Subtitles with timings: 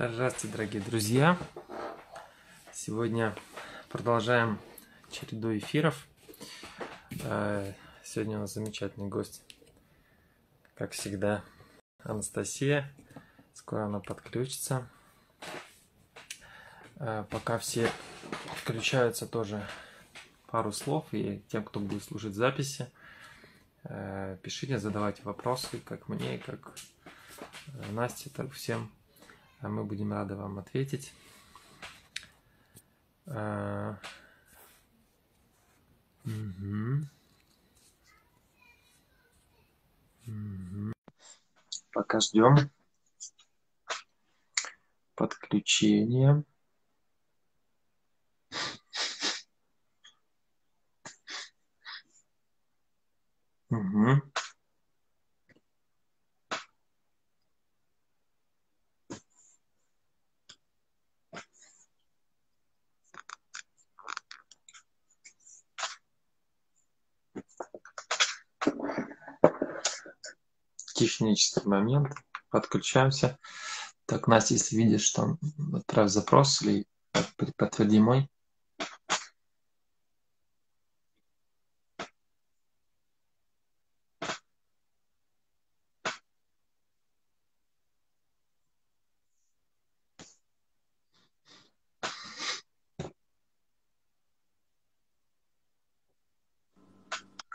[0.00, 1.36] Здравствуйте, дорогие друзья!
[2.72, 3.34] Сегодня
[3.88, 4.60] продолжаем
[5.10, 6.06] череду эфиров.
[7.24, 7.72] Э,
[8.04, 9.42] сегодня у нас замечательный гость,
[10.76, 11.42] как всегда,
[12.04, 12.94] Анастасия.
[13.54, 14.88] Скоро она подключится.
[17.00, 17.90] Э, пока все
[18.54, 19.66] включаются тоже
[20.46, 22.88] пару слов, и тем, кто будет слушать записи,
[23.82, 26.72] э, пишите, задавайте вопросы, как мне, как
[27.90, 28.92] Насте, так всем
[29.62, 31.12] мы будем рады вам ответить.
[33.26, 33.98] А...
[36.24, 37.04] Угу.
[40.26, 40.92] Угу.
[41.92, 42.70] Пока ждем
[45.14, 46.44] подключения.
[53.70, 54.22] Угу.
[70.98, 72.12] Технический момент.
[72.50, 73.38] Подключаемся.
[74.06, 75.38] Так, Настя, если видишь, что
[75.72, 76.86] отправь запрос или
[77.56, 78.28] подтверди мой.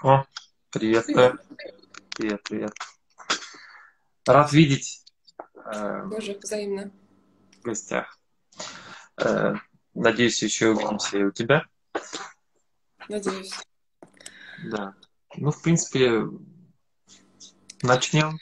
[0.03, 0.25] О,
[0.71, 1.05] привет.
[2.15, 2.73] Привет, привет.
[4.25, 5.03] Рад видеть.
[5.65, 6.91] Э, Тоже взаимно.
[7.59, 8.19] В гостях.
[9.17, 9.55] Э,
[9.93, 11.65] надеюсь, еще увидимся и у тебя.
[13.09, 13.53] Надеюсь.
[14.65, 14.95] Да.
[15.35, 16.23] Ну, в принципе,
[17.81, 18.37] начнем.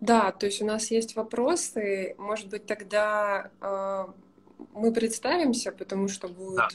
[0.00, 2.14] Да, то есть у нас есть вопросы.
[2.18, 4.06] Может быть, тогда э,
[4.74, 6.68] мы представимся, потому что будет да.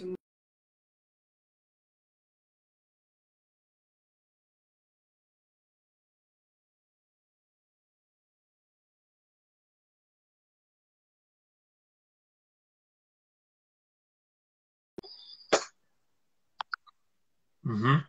[17.63, 18.03] Угу.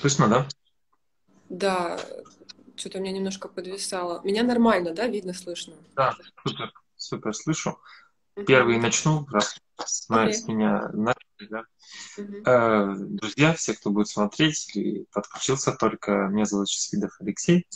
[0.00, 0.48] Слышно, да?
[1.48, 2.00] Да,
[2.76, 4.20] что-то у меня немножко подвисало.
[4.24, 5.74] Меня нормально, да, видно, слышно?
[5.94, 7.78] Да, супер, супер, слышу.
[8.46, 9.60] Первый начну, раз
[10.10, 10.32] okay.
[10.32, 11.64] с меня начали, да.
[12.46, 17.66] Э, друзья, все, кто будет смотреть или подключился только, меня зовут Чесвидов Алексей,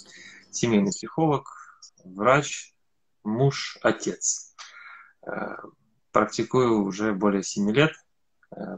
[0.50, 1.46] семейный психолог,
[2.04, 2.74] врач,
[3.22, 4.54] муж, отец.
[5.26, 5.56] Э,
[6.12, 7.92] практикую уже более 7 лет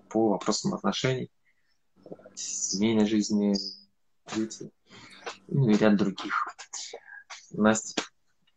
[0.09, 1.31] по вопросам отношений,
[2.35, 3.55] семейной жизни,
[4.35, 4.71] дети,
[5.47, 6.47] ну и ряд других.
[7.51, 8.03] Настя,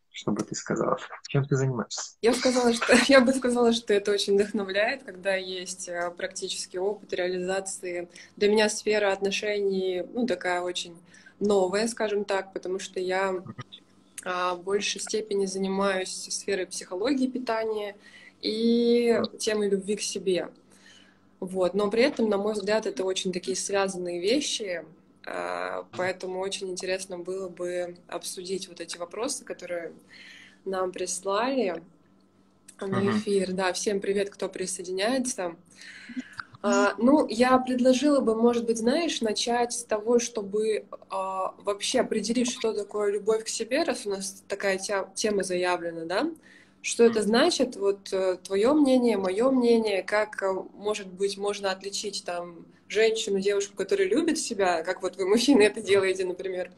[0.09, 0.97] что бы ты сказала?
[1.29, 2.17] Чем ты занимаешься?
[2.21, 7.13] Я, сказала, что, я бы сказала, что это очень вдохновляет, когда есть э, практический опыт
[7.13, 8.09] реализации.
[8.35, 10.95] Для меня сфера отношений, ну, такая очень
[11.39, 13.43] новая, скажем так, потому что я
[14.23, 17.95] а, в большей степени занимаюсь сферой психологии питания
[18.41, 20.49] и темой любви к себе.
[21.41, 21.73] Вот.
[21.73, 24.85] Но при этом, на мой взгляд, это очень такие связанные вещи,
[25.25, 29.91] а, поэтому очень интересно было бы обсудить вот эти вопросы, которые
[30.65, 31.81] нам прислали
[32.79, 33.53] на эфир.
[33.53, 35.55] Да, всем привет, кто присоединяется.
[36.61, 42.51] А, ну, я предложила бы, может быть, знаешь, начать с того, чтобы а, вообще определить,
[42.51, 44.79] что такое любовь к себе, раз у нас такая
[45.15, 46.31] тема заявлена, да?
[46.81, 47.75] Что это значит?
[47.75, 53.75] Вот э, твое мнение, мое мнение, как, э, может быть, можно отличить там женщину, девушку,
[53.75, 56.71] которая любит себя, как вот вы, мужчины, это делаете, например,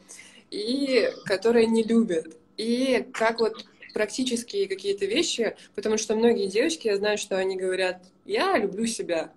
[0.51, 2.37] и которая не любит.
[2.57, 8.03] И как вот практические какие-то вещи, потому что многие девочки, я знаю, что они говорят,
[8.25, 9.31] я люблю себя,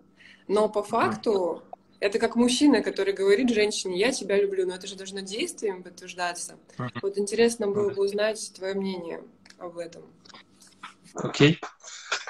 [0.49, 1.63] но по факту
[2.01, 6.57] это как мужчина, который говорит женщине, я тебя люблю, но это же должно действием подтверждаться.
[7.03, 9.23] Вот интересно было бы узнать твое мнение
[9.59, 10.03] об этом.
[11.23, 11.61] Окей.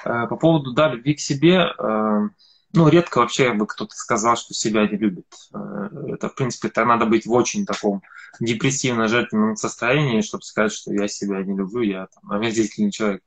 [0.05, 2.29] Э, по поводу, да, любви к себе, э,
[2.73, 5.27] ну, редко вообще бы кто-то сказал, что себя не любит.
[5.53, 8.01] Э, это, в принципе, это надо быть в очень таком
[8.39, 13.23] депрессивно-жертвенном состоянии, чтобы сказать, что я себя не люблю, я там, омерзительный человек.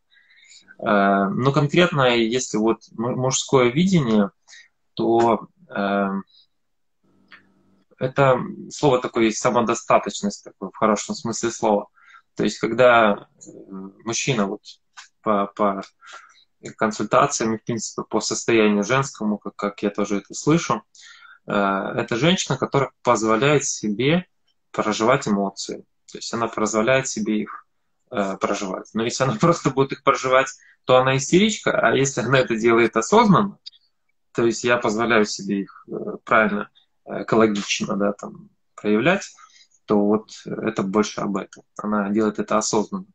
[0.83, 4.31] Но конкретно, если вот мужское видение,
[4.95, 5.49] то
[7.99, 8.41] это
[8.71, 11.89] слово такое есть самодостаточность, такое, в хорошем смысле слова.
[12.35, 13.29] То есть, когда
[14.07, 14.63] мужчина вот
[15.23, 15.83] по, по
[16.77, 20.83] консультациям, в принципе, по состоянию женскому, как, как я тоже это слышу,
[21.47, 24.27] э, это женщина, которая позволяет себе
[24.71, 25.85] проживать эмоции.
[26.11, 27.67] То есть она позволяет себе их
[28.11, 28.91] э, проживать.
[28.95, 30.49] Но если она просто будет их проживать,
[30.85, 33.59] то она истеричка, а если она это делает осознанно,
[34.33, 36.71] то есть я позволяю себе их э, правильно,
[37.07, 39.35] экологично, да, там, проявлять,
[39.87, 41.65] то вот это больше об этом.
[41.77, 43.07] Она делает это осознанно.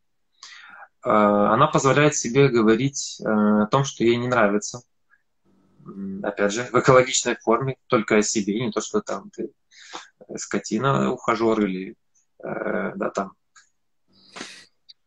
[1.05, 4.81] Э, она позволяет себе говорить э, о том, что ей не нравится.
[6.23, 9.51] Опять же, в экологичной форме, только о себе, не то, что там ты
[10.35, 11.95] скотина, ухажер или
[12.39, 13.33] да, там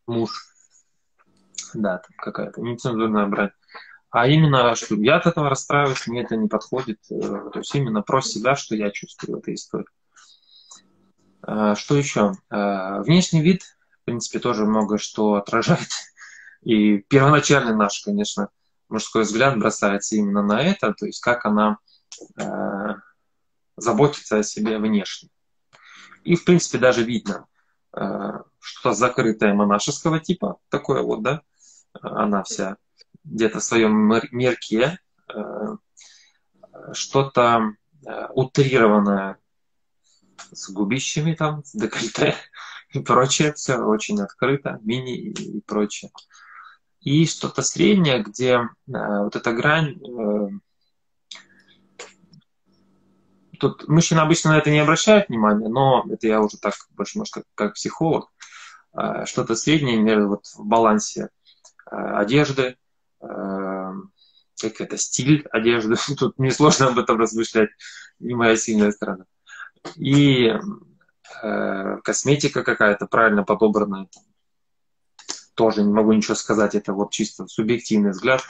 [0.07, 0.47] муж,
[1.75, 3.51] да, там какая-то нецензурная брань.
[4.11, 7.01] А именно, что я от этого расстраиваюсь, мне это не подходит.
[7.09, 9.87] То есть именно про себя, что я чувствую в этой истории.
[11.43, 12.33] Что еще?
[12.51, 13.78] Внешний вид,
[14.09, 15.91] принципе, тоже много что отражает.
[16.63, 18.49] И первоначальный наш, конечно,
[18.89, 21.77] мужской взгляд бросается именно на это, то есть как она
[22.37, 22.97] а,
[23.77, 25.29] заботится о себе внешне.
[26.25, 27.47] И, в принципе, даже видно,
[27.93, 31.43] что закрытая монашеского типа, такое вот, да,
[31.93, 32.77] она вся
[33.25, 33.95] где-то в своем
[34.33, 34.99] мерке,
[36.93, 37.75] что-то
[38.31, 39.39] утрированное
[40.51, 42.35] с губищами там, с декольте
[42.93, 46.11] и прочее, все очень открыто, мини и прочее.
[47.01, 50.49] И что-то среднее, где э, вот эта грань, э,
[53.61, 57.35] тут мужчина обычно на это не обращает внимания, но это я уже так больше, может,
[57.35, 58.31] как, как психолог,
[58.95, 61.31] э, что-то среднее между вот в балансе
[61.91, 62.77] э, одежды,
[63.21, 63.93] э,
[64.61, 65.95] как это, стиль одежды.
[66.19, 67.71] Тут мне сложно об этом размышлять,
[68.19, 69.25] не моя сильная сторона
[69.97, 70.53] и
[72.05, 74.09] косметика какая-то правильно подобранная.
[75.55, 78.43] Тоже не могу ничего сказать, это вот чисто субъективный взгляд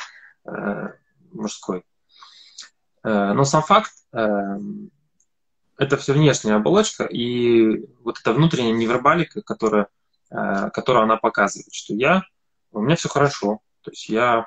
[0.44, 0.88] э,
[1.32, 1.84] мужской.
[3.02, 4.58] Э, но сам факт, э,
[5.78, 9.88] это все внешняя оболочка, и вот эта внутренняя невербалика, которая,
[10.30, 12.24] э, которую она показывает, что я,
[12.72, 14.46] у меня все хорошо, то есть я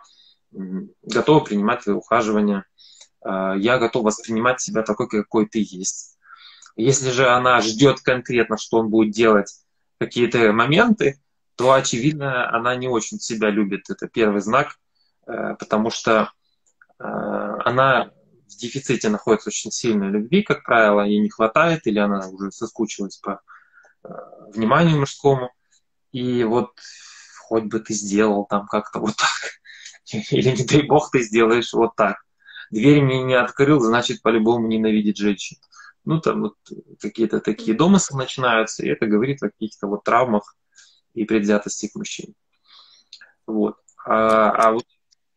[0.52, 2.66] готов принимать твои ухаживания,
[3.26, 6.20] э, я готов воспринимать себя такой, какой ты есть.
[6.76, 9.54] Если же она ждет конкретно, что он будет делать
[10.00, 11.20] какие-то моменты,
[11.56, 13.90] то, очевидно, она не очень себя любит.
[13.90, 14.80] Это первый знак,
[15.28, 16.32] э, потому что
[17.00, 18.12] э, она
[18.48, 23.18] в дефиците находится очень сильной любви, как правило, ей не хватает, или она уже соскучилась
[23.18, 23.42] по
[24.04, 24.10] э,
[24.54, 25.52] вниманию мужскому.
[26.12, 26.72] И вот
[27.40, 29.62] хоть бы ты сделал там как-то вот так.
[30.32, 32.18] Или, не дай бог, ты сделаешь вот так.
[32.72, 35.58] Дверь мне не открыл, значит, по-любому ненавидит женщин
[36.04, 36.56] ну, там вот
[37.00, 40.56] какие-то такие домыслы начинаются, и это говорит о каких-то вот травмах
[41.14, 42.34] и предвзятости к мужчине.
[43.46, 43.78] Вот.
[44.06, 44.86] А, а вот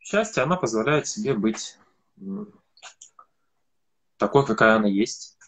[0.00, 1.76] счастье, она позволяет себе быть
[4.16, 5.38] такой, какая она есть.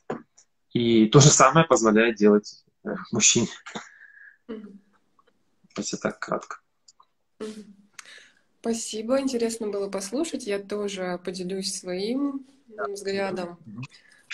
[0.72, 3.48] И то же самое позволяет делать э, мужчине.
[4.48, 4.78] Mm-hmm.
[5.78, 6.58] Если так кратко.
[8.60, 10.46] Спасибо, интересно было послушать.
[10.46, 13.58] Я тоже поделюсь своим взглядом.
[13.64, 13.84] Mm-hmm.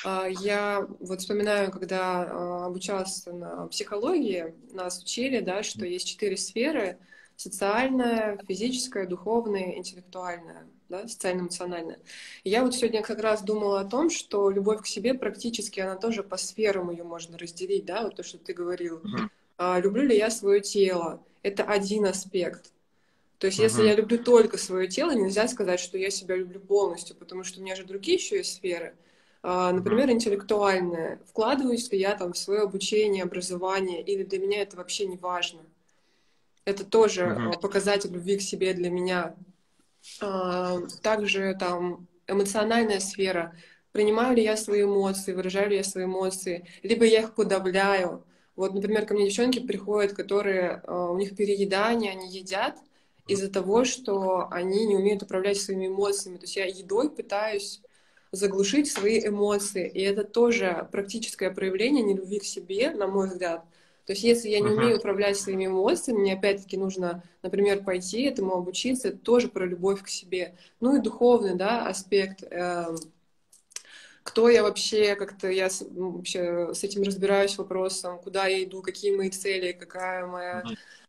[0.04, 6.36] А, я вот вспоминаю, когда а, обучалась на психологии, нас учили, да, что есть четыре
[6.36, 6.98] сферы—
[7.36, 11.98] социальная, физическая, духовная, интеллектуальная, да, социально-эмоциональная.
[12.44, 15.96] И я вот сегодня как раз думала о том, что любовь к себе практически, она
[15.96, 19.02] тоже по сферам ее можно разделить, да, вот то, что ты говорил.
[19.58, 21.22] А, люблю ли я свое тело?
[21.42, 22.72] Это один аспект.
[23.38, 23.64] То есть, uh-huh.
[23.64, 27.60] если я люблю только свое тело, нельзя сказать, что я себя люблю полностью, потому что
[27.60, 28.94] у меня же другие еще есть сферы—
[29.42, 31.20] например, интеллектуальное.
[31.26, 35.60] Вкладываюсь ли я там в свое обучение, образование, или для меня это вообще не важно.
[36.64, 37.60] Это тоже mm-hmm.
[37.60, 39.34] показатель любви к себе для меня.
[40.20, 43.56] А, также там эмоциональная сфера.
[43.90, 48.24] Принимаю ли я свои эмоции, выражаю ли я свои эмоции, либо я их подавляю.
[48.54, 52.78] Вот, например, ко мне девчонки приходят, которые у них переедание, они едят
[53.26, 56.36] из-за того, что они не умеют управлять своими эмоциями.
[56.36, 57.82] То есть я едой пытаюсь
[58.32, 59.88] заглушить свои эмоции.
[59.88, 63.64] И это тоже практическое проявление нелюбви к себе, на мой взгляд.
[64.06, 68.54] То есть если я не умею управлять своими эмоциями, мне опять-таки нужно, например, пойти этому
[68.54, 70.56] обучиться, это тоже про любовь к себе.
[70.80, 72.42] Ну и духовный, да, аспект.
[72.50, 72.96] Э,
[74.24, 79.30] кто я вообще, как-то я вообще с этим разбираюсь вопросом, куда я иду, какие мои
[79.30, 80.64] цели, какая моя,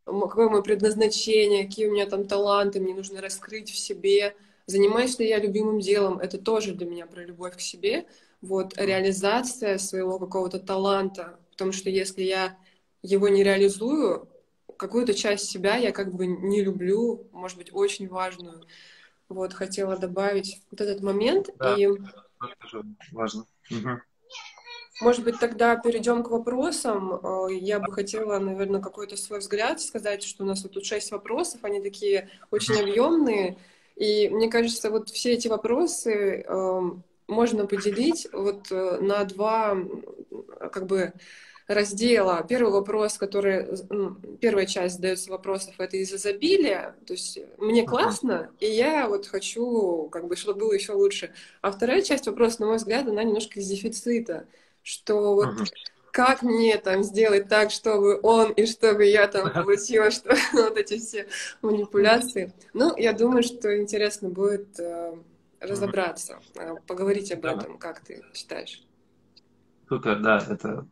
[0.05, 4.35] какое мое предназначение, какие у меня там таланты, мне нужно раскрыть в себе.
[4.65, 8.05] Занимаюсь ли я любимым делом, это тоже для меня про любовь к себе,
[8.41, 12.58] вот реализация своего какого-то таланта, потому что если я
[13.01, 14.27] его не реализую,
[14.77, 18.65] какую-то часть себя я как бы не люблю, может быть, очень важную.
[19.29, 21.50] Вот, хотела добавить вот этот момент.
[21.58, 21.88] Да, и...
[22.62, 23.46] тоже важно.
[23.72, 24.01] Угу.
[25.01, 27.13] Может быть, тогда перейдем к вопросам.
[27.13, 31.12] Э, я бы хотела, наверное, какой-то свой взгляд сказать, что у нас вот тут шесть
[31.12, 33.58] вопросов, они такие очень объемные.
[33.95, 36.81] И мне кажется, вот все эти вопросы э,
[37.27, 39.77] можно поделить вот э, на два,
[40.71, 41.13] как бы,
[41.67, 42.45] раздела.
[42.47, 48.51] Первый вопрос, который, ну, первая часть задается вопросов, это из изобилия, то есть мне классно,
[48.59, 51.33] и я вот хочу, как бы, чтобы было еще лучше.
[51.62, 54.45] А вторая часть вопроса, на мой взгляд, она немножко из дефицита,
[54.81, 55.55] что вот
[56.13, 61.00] как мне там сделать так, чтобы он и чтобы я там получила, что вот эти
[61.00, 61.27] все
[61.63, 62.53] манипуляции.
[62.74, 65.15] Ну, я думаю, что интересно будет э,
[65.60, 68.84] разобраться, э, поговорить об этом, как ты считаешь.
[69.89, 70.88] Супер, да, это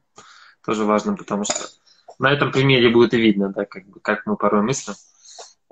[0.65, 1.69] тоже важно, потому что
[2.17, 4.95] на этом примере будет и видно, да, как, как мы порой мыслим.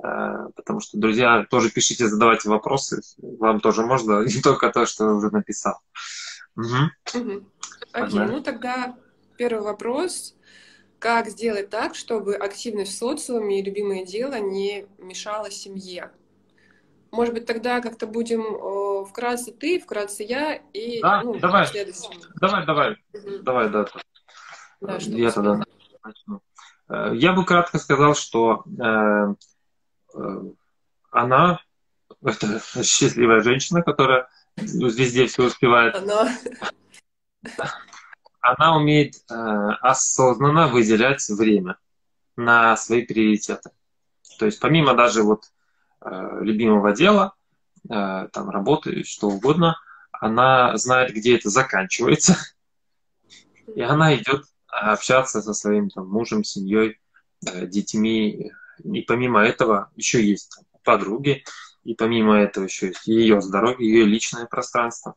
[0.04, 3.02] Э, потому что, друзья, тоже пишите, задавайте вопросы.
[3.18, 5.82] Вам тоже можно, не только то, что уже написал.
[6.56, 7.20] Угу.
[7.20, 7.46] Угу.
[7.94, 8.96] Окей, ну тогда
[9.40, 10.36] первый вопрос.
[11.00, 16.12] Как сделать так, чтобы активность в социуме и любимое дело не мешало семье?
[17.12, 21.68] Может быть, тогда как-то будем э, вкратце ты, вкратце я и да, ну, давай.
[22.36, 22.92] Давай, давай.
[23.14, 23.44] Угу.
[23.44, 23.86] Давай, да.
[24.82, 25.64] Да, я тогда
[26.04, 26.42] начну.
[26.90, 29.34] Э, я бы кратко сказал, что э,
[30.16, 30.42] э,
[31.12, 31.62] она
[32.22, 34.28] это счастливая женщина, которая
[34.58, 35.96] везде все успевает.
[35.96, 36.30] Она,
[38.42, 39.34] она умеет э,
[39.82, 41.78] осознанно выделять время
[42.36, 43.72] на свои приоритеты.
[44.38, 45.44] То есть помимо даже вот
[46.02, 47.34] э, любимого дела,
[47.90, 49.78] э, там работы, что угодно,
[50.12, 52.38] она знает, где это заканчивается,
[53.76, 57.00] и она идет общаться со своим там, мужем, семьей,
[57.46, 58.52] э, детьми.
[58.84, 61.44] И помимо этого еще есть подруги,
[61.84, 65.16] и помимо этого еще есть ее здоровье, ее личное пространство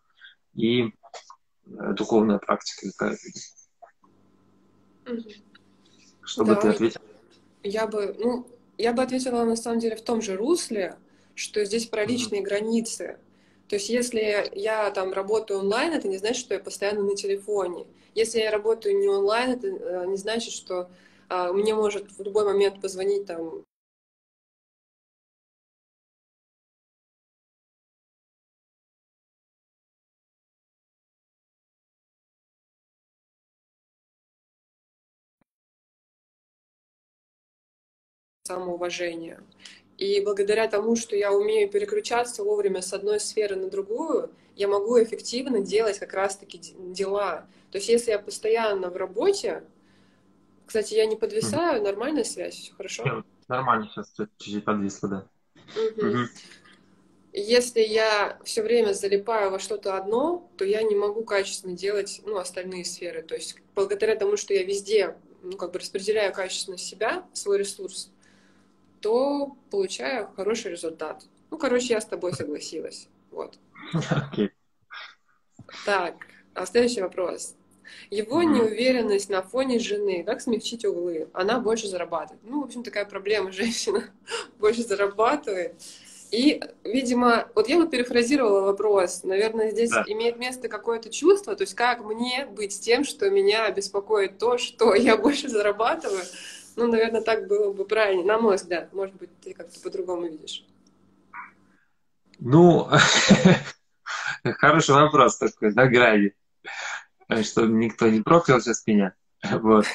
[0.55, 0.91] и э,
[1.65, 3.29] духовная практика какая-то.
[6.23, 7.03] Что да, ты ответила?
[7.63, 8.47] Я бы, ну,
[8.79, 10.97] я бы ответила на самом деле в том же русле,
[11.35, 12.45] что здесь про личные mm-hmm.
[12.45, 13.19] границы.
[13.69, 17.87] То есть если я там работаю онлайн, это не значит, что я постоянно на телефоне.
[18.15, 20.91] Если я работаю не онлайн, это э, не значит, что
[21.29, 23.65] а, мне может в любой момент позвонить там
[38.55, 39.43] самоуважения.
[39.99, 45.03] И благодаря тому, что я умею переключаться вовремя с одной сферы на другую, я могу
[45.03, 47.47] эффективно делать как раз-таки дела.
[47.71, 49.63] То есть если я постоянно в работе,
[50.67, 51.85] кстати, я не подвисаю, mm.
[51.85, 53.25] нормальная связь, все хорошо?
[53.49, 55.27] Нормально, сейчас чуть-чуть подвисло, да.
[57.35, 62.37] Если я все время залипаю во что-то одно, то я не могу качественно делать ну,
[62.37, 63.23] остальные сферы.
[63.23, 68.12] То есть благодаря тому, что я везде ну, как бы распределяю качественно себя, свой ресурс,
[69.03, 71.25] то получаю хороший результат.
[71.51, 73.09] Ну, короче, я с тобой согласилась.
[73.31, 73.59] Вот.
[73.95, 74.51] Okay.
[75.85, 76.15] Так,
[76.55, 77.57] а следующий вопрос.
[78.11, 80.23] Его неуверенность на фоне жены.
[80.25, 81.29] Как смягчить углы?
[81.33, 82.43] Она больше зарабатывает.
[82.45, 83.53] Ну, в общем, такая проблема.
[83.53, 84.05] Женщина
[84.59, 85.75] больше зарабатывает.
[86.31, 89.23] И, видимо, вот я бы перефразировала вопрос.
[89.23, 90.03] Наверное, здесь да.
[90.07, 94.57] имеет место какое-то чувство, то есть как мне быть с тем, что меня беспокоит то,
[94.57, 96.23] что я больше зарабатываю.
[96.77, 98.93] Ну, наверное, так было бы правильно, на мой взгляд.
[98.93, 100.65] Может быть, ты как-то по-другому видишь.
[102.39, 102.89] Ну,
[104.45, 106.35] хороший вопрос такой, на грани.
[107.43, 109.15] Чтобы никто не проклял сейчас меня.
[109.43, 109.87] Вот.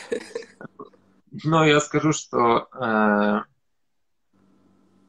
[1.43, 3.41] Но я скажу, что э,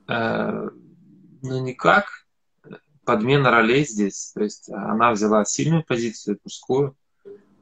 [0.09, 0.69] э,
[1.43, 2.27] ну никак
[3.05, 4.33] подмена ролей здесь.
[4.35, 6.97] То есть она взяла сильную позицию, мужскую,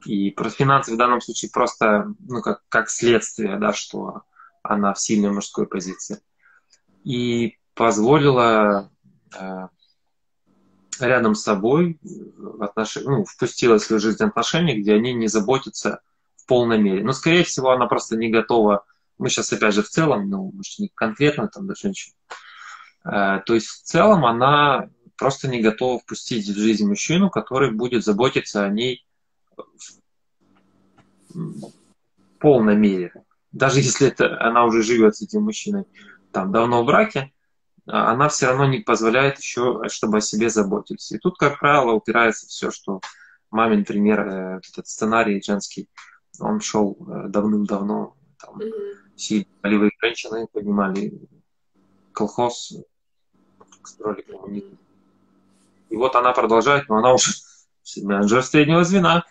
[0.05, 4.23] и про финансы в данном случае просто ну, как, как следствие, да, что
[4.63, 6.21] она в сильной мужской позиции.
[7.03, 8.91] И позволила
[9.37, 9.67] э,
[10.99, 12.97] рядом с собой в отнош...
[12.97, 16.01] ну, впустила в свою жизнь отношения, где они не заботятся
[16.35, 17.03] в полной мере.
[17.03, 18.85] Но, скорее всего, она просто не готова.
[19.17, 22.13] Мы сейчас, опять же, в целом, ну, может, не конкретно там даже женщин.
[23.05, 28.03] Э, то есть, в целом, она просто не готова впустить в жизнь мужчину, который будет
[28.03, 29.06] заботиться о ней
[31.33, 31.71] в
[32.39, 33.13] полной мере.
[33.51, 35.85] Даже если это, она уже живет с этим мужчиной
[36.31, 37.33] там давно в браке,
[37.87, 41.15] а, она все равно не позволяет еще, чтобы о себе заботиться.
[41.15, 43.01] И тут, как правило, упирается все, что
[43.49, 45.89] мамин пример, э, этот сценарий женский,
[46.39, 48.15] он шел э, давным-давно.
[48.39, 49.47] Там, mm-hmm.
[49.61, 51.19] полевые женщины поднимали
[52.11, 52.73] колхоз,
[53.83, 54.77] строили коммунизм.
[55.89, 57.31] И вот она продолжает, но она уже
[58.03, 59.23] менеджер среднего звена,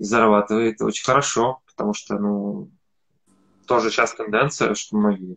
[0.00, 2.70] и зарабатывает очень хорошо, потому что, ну,
[3.66, 5.36] тоже сейчас тенденция, что многие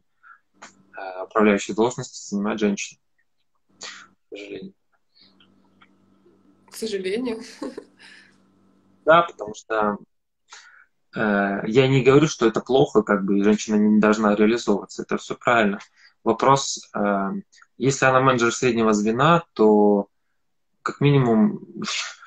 [0.98, 2.98] э, управляющие должности занимают женщины.
[4.30, 4.74] К сожалению.
[6.72, 7.42] К сожалению.
[9.04, 9.98] Да, потому что
[11.14, 15.02] э, я не говорю, что это плохо, как бы, и женщина не должна реализовываться.
[15.02, 15.80] Это все правильно.
[16.24, 17.32] Вопрос, э,
[17.78, 20.08] если она менеджер среднего звена, то
[20.84, 21.68] как минимум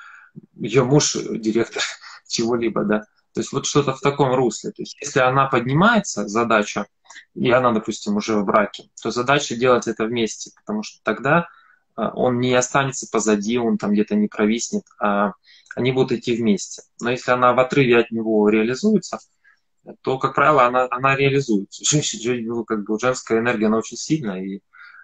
[0.53, 1.81] ее муж директор
[2.27, 2.99] чего-либо, да.
[3.33, 4.71] То есть вот что-то в таком русле.
[4.71, 6.87] То есть если она поднимается, задача,
[7.35, 11.47] и она, допустим, уже в браке, то задача делать это вместе, потому что тогда
[11.95, 15.33] а, он не останется позади, он там где-то не провиснет, а
[15.75, 16.83] они будут идти вместе.
[17.01, 19.19] Но если она в отрыве от него реализуется,
[20.01, 21.83] то, как правило, она, она реализуется.
[21.85, 24.61] Женщина, ну, как бы женская энергия, она очень сильная, и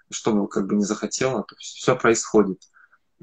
[0.09, 2.59] что бы как бы не захотела, то все происходит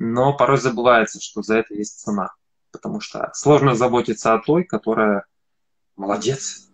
[0.00, 2.33] но порой забывается, что за это есть цена.
[2.72, 5.24] Потому что сложно заботиться о той, которая
[5.96, 6.70] молодец,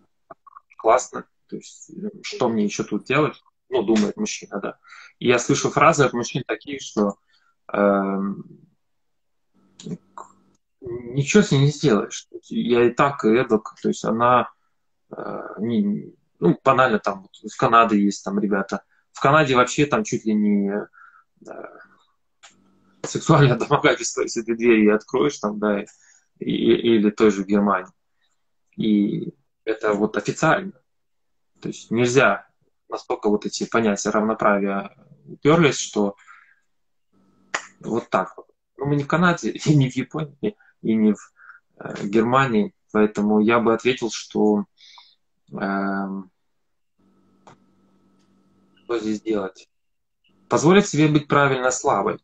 [0.77, 1.25] классно.
[1.47, 1.91] То есть,
[2.23, 3.43] что мне еще тут делать?
[3.69, 4.77] Ну, думает мужчина, да.
[5.19, 7.17] И я слышу фразы от мужчин такие, что
[7.73, 8.17] э,
[10.81, 12.27] ничего с ней не сделаешь.
[12.43, 13.75] Я и так, и эдак.
[13.81, 14.49] То есть она,
[15.15, 18.83] э, не, ну, банально там, вот, в Канаде есть там ребята.
[19.11, 21.65] В Канаде вообще там чуть ли не э,
[23.07, 25.83] сексуальное домогательство, если ты двери откроешь там, да,
[26.39, 27.91] и, или той же Германии.
[28.75, 29.33] И
[29.65, 30.73] это вот официально.
[31.61, 32.47] То есть нельзя
[32.89, 34.95] настолько вот эти понятия равноправия
[35.25, 36.15] уперлись, что
[37.79, 38.47] вот так вот.
[38.77, 41.33] Ну, мы не в Канаде, и не в Японии, и не в
[41.79, 44.65] э, Германии, поэтому я бы ответил, что
[45.51, 46.07] э,
[48.83, 49.67] что здесь делать?
[50.47, 52.19] Позволить себе быть правильно слабой.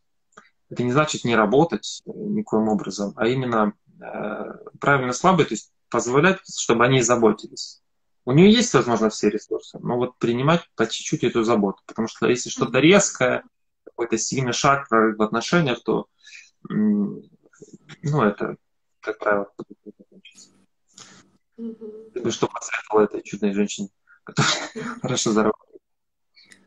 [0.74, 5.72] Это не значит не работать э, никоим образом, а именно э, правильно слабые, то есть
[5.90, 7.84] позволять, чтобы они заботились.
[8.26, 11.84] У нее есть, возможно, все ресурсы, но вот принимать по чуть-чуть эту заботу.
[11.86, 13.44] Потому что если что-то резкое,
[13.86, 16.08] какой-то сильный шаг в отношениях, то
[16.68, 17.22] ну,
[18.02, 18.56] это,
[19.02, 19.52] как правило,
[19.86, 20.50] закончится.
[21.56, 23.90] Ты бы что посоветовала этой чудной женщине,
[24.24, 24.52] которая
[25.02, 25.73] хорошо заработала?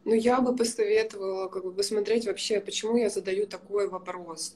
[0.06, 4.54] Ну, я бы посоветовала как бы посмотреть вообще, почему я задаю такой вопрос.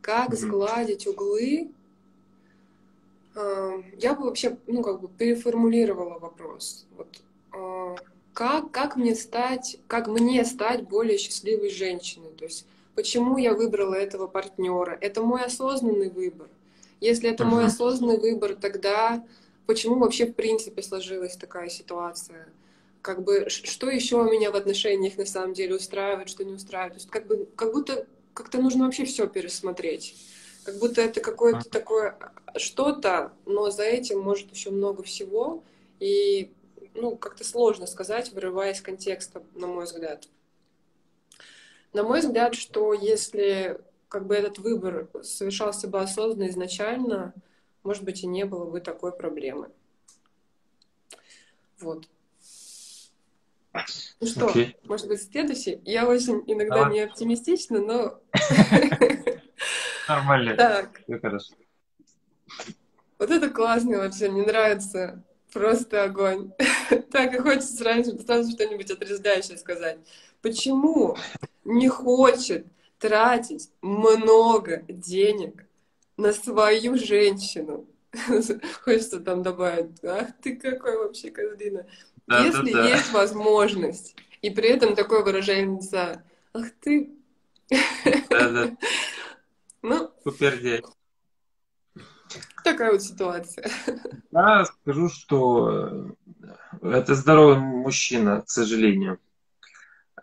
[0.00, 1.70] Как сгладить углы?
[3.36, 6.84] А, я бы вообще, ну, как бы переформулировала вопрос.
[6.96, 7.06] Вот,
[7.52, 7.94] а,
[8.32, 12.32] как, как мне стать, как мне стать более счастливой женщиной?
[12.36, 14.98] То есть, почему я выбрала этого партнера?
[15.00, 16.48] Это мой осознанный выбор.
[17.00, 17.50] Если это uh-huh.
[17.50, 19.24] мой осознанный выбор, тогда
[19.66, 22.48] почему вообще в принципе сложилась такая ситуация?
[23.08, 26.92] Как бы что еще меня в отношениях на самом деле устраивает, что не устраивает.
[26.92, 30.14] То есть как бы как будто как-то нужно вообще все пересмотреть.
[30.62, 32.18] Как будто это какое-то такое
[32.58, 35.64] что-то, но за этим может еще много всего.
[36.00, 36.52] И
[36.92, 40.28] ну, как-то сложно сказать, вырывая из контекста, на мой взгляд.
[41.94, 47.32] На мой взгляд, что если как бы этот выбор совершался бы осознанно изначально,
[47.84, 49.70] может быть, и не было бы такой проблемы.
[51.80, 52.06] Вот.
[54.20, 54.74] Ну что, okay.
[54.84, 55.80] может быть, следующий?
[55.84, 56.92] Я очень иногда Давай.
[56.92, 58.20] не оптимистична, но...
[60.08, 60.56] Нормально.
[60.56, 61.00] Так.
[61.02, 61.54] Все хорошо.
[63.18, 65.22] Вот это классно вообще, мне нравится.
[65.52, 66.52] Просто огонь.
[67.10, 69.98] так и хочется сразу, сразу что-нибудь отрезвляющее сказать.
[70.42, 71.16] Почему
[71.64, 72.66] не хочет
[72.98, 75.66] тратить много денег
[76.16, 77.86] на свою женщину?
[78.82, 81.86] Хочется там добавить, ах ты какой вообще козлина.
[82.28, 82.88] Да, Если да, да.
[82.88, 87.10] есть возможность, и при этом такое выражение лица, ах ты...
[88.30, 88.76] Да, да.
[89.80, 90.82] Ну, Супердей.
[92.64, 93.70] Такая вот ситуация.
[94.32, 96.16] Я скажу, что
[96.82, 99.20] это здоровый мужчина, к сожалению.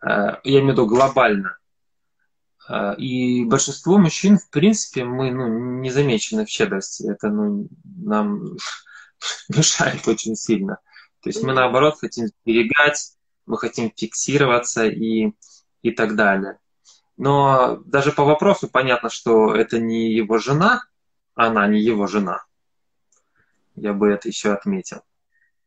[0.01, 1.57] Э, я имею в виду глобально.
[2.69, 5.47] Э, и большинство мужчин, в принципе, мы ну,
[5.79, 7.09] не замечены в щедрости.
[7.09, 8.57] Это ну, нам
[9.49, 10.79] мешает очень сильно.
[11.25, 13.15] То есть мы наоборот хотим сберегать,
[13.47, 15.31] мы хотим фиксироваться и,
[15.81, 16.59] и так далее.
[17.17, 20.83] Но даже по вопросу понятно, что это не его жена,
[21.33, 22.43] она не его жена.
[23.73, 25.01] Я бы это еще отметил.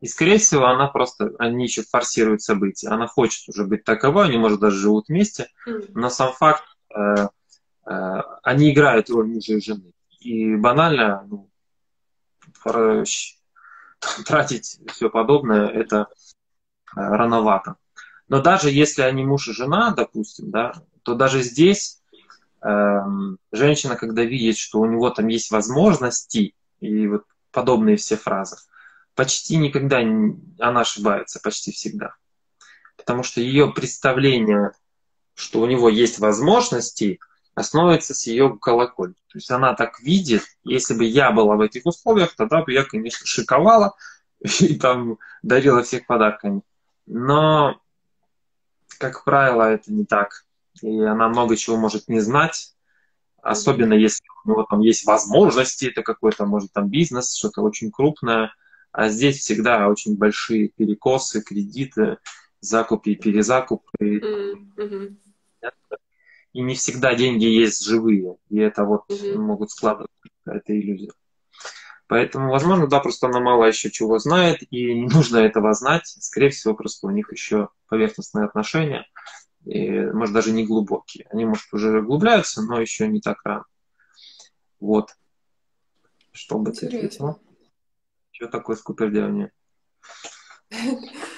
[0.00, 2.90] И, скорее всего, она просто, они еще форсируют события.
[2.90, 5.48] Она хочет уже быть таковой, они, может, даже живут вместе,
[5.88, 6.62] но сам факт,
[6.94, 7.26] э,
[7.84, 9.90] э, они играют роль мужа и жены.
[10.20, 11.50] И банально, ну,
[14.26, 16.08] тратить все подобное, это
[16.96, 17.76] э, рановато.
[18.28, 22.02] Но даже если они муж и жена, допустим, да, то даже здесь
[22.62, 23.00] э,
[23.52, 28.56] женщина, когда видит, что у него там есть возможности, и вот подобные все фразы.
[29.14, 32.14] Почти никогда она ошибается, почти всегда.
[32.96, 34.72] Потому что ее представление,
[35.34, 37.18] что у него есть возможности,
[37.58, 39.14] основывается с ее колокольни.
[39.28, 42.84] То есть она так видит, если бы я была в этих условиях, тогда бы я,
[42.84, 43.96] конечно, шиковала
[44.60, 46.62] и там дарила всех подарками.
[47.06, 47.80] Но,
[48.98, 50.44] как правило, это не так.
[50.82, 52.74] И она много чего может не знать,
[53.42, 58.54] особенно если у него там есть возможности, это какой-то, может, там бизнес, что-то очень крупное.
[58.92, 62.18] А здесь всегда очень большие перекосы, кредиты,
[62.60, 63.98] закупы и перезакупы.
[64.00, 65.16] Mm-hmm
[66.58, 69.40] и не всегда деньги есть живые, и это вот угу.
[69.40, 70.10] могут складывать
[70.42, 71.12] какая-то иллюзия.
[72.08, 76.06] Поэтому, возможно, да, просто она мало еще чего знает, и не нужно этого знать.
[76.06, 79.06] Скорее всего, просто у них еще поверхностные отношения,
[79.66, 81.28] и, может, даже не глубокие.
[81.30, 83.64] Они, может, уже углубляются, но еще не так рано.
[84.80, 85.14] Вот.
[86.32, 87.38] Что бы ты ответила?
[88.32, 89.52] Что такое скупердявнее?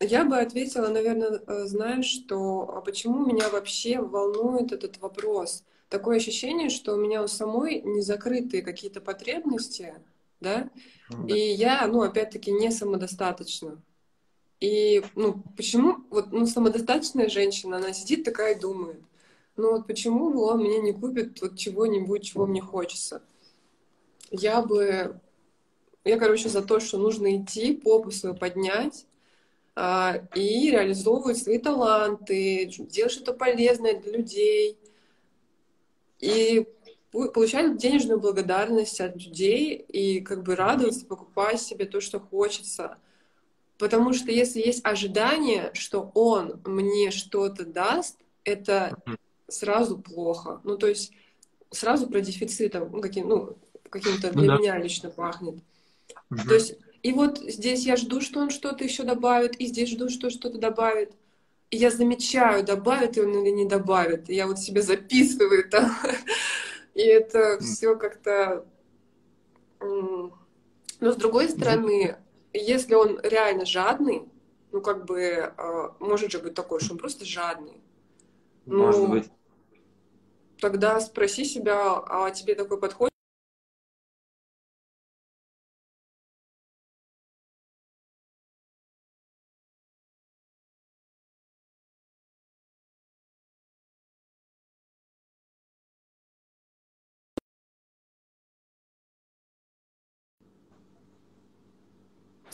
[0.00, 5.64] Я бы ответила, наверное, э, знаешь, что а почему меня вообще волнует этот вопрос?
[5.88, 9.94] Такое ощущение, что у меня у самой не закрытые какие-то потребности,
[10.40, 10.68] да,
[11.26, 13.80] и я, ну, опять-таки, не самодостаточна.
[14.60, 19.00] И, ну, почему, вот, ну, самодостаточная женщина, она сидит такая и думает,
[19.56, 23.22] ну, вот почему он мне не купит вот чего-нибудь, чего мне хочется?
[24.30, 25.18] Я бы,
[26.04, 29.06] я, короче, за то, что нужно идти, попу свою поднять,
[29.76, 34.78] и реализовывать свои таланты, делать что-то полезное для людей.
[36.18, 36.66] И
[37.10, 42.98] получать денежную благодарность от людей и как бы радоваться, покупать себе то, что хочется.
[43.78, 48.96] Потому что если есть ожидание, что он мне что-то даст, это
[49.48, 50.60] сразу плохо.
[50.64, 51.12] Ну, то есть
[51.70, 53.56] сразу про дефицитом, ну, каким, ну,
[53.90, 54.58] каким-то ну для да.
[54.58, 55.56] меня лично пахнет.
[56.30, 56.48] Угу.
[56.48, 60.08] То есть и вот здесь я жду, что он что-то еще добавит, и здесь жду,
[60.08, 61.12] что что-то добавит.
[61.70, 64.28] И я замечаю, добавит он или не добавит.
[64.28, 65.96] И я вот себе записываю там.
[66.94, 68.66] И это все как-то...
[69.78, 70.32] Но
[71.00, 72.16] с другой стороны,
[72.52, 74.24] если он реально жадный,
[74.72, 77.80] ну как бы а, может же быть такое, что он просто жадный.
[78.64, 79.30] Ну, может быть.
[80.60, 83.15] Тогда спроси себя, а тебе такой подходит?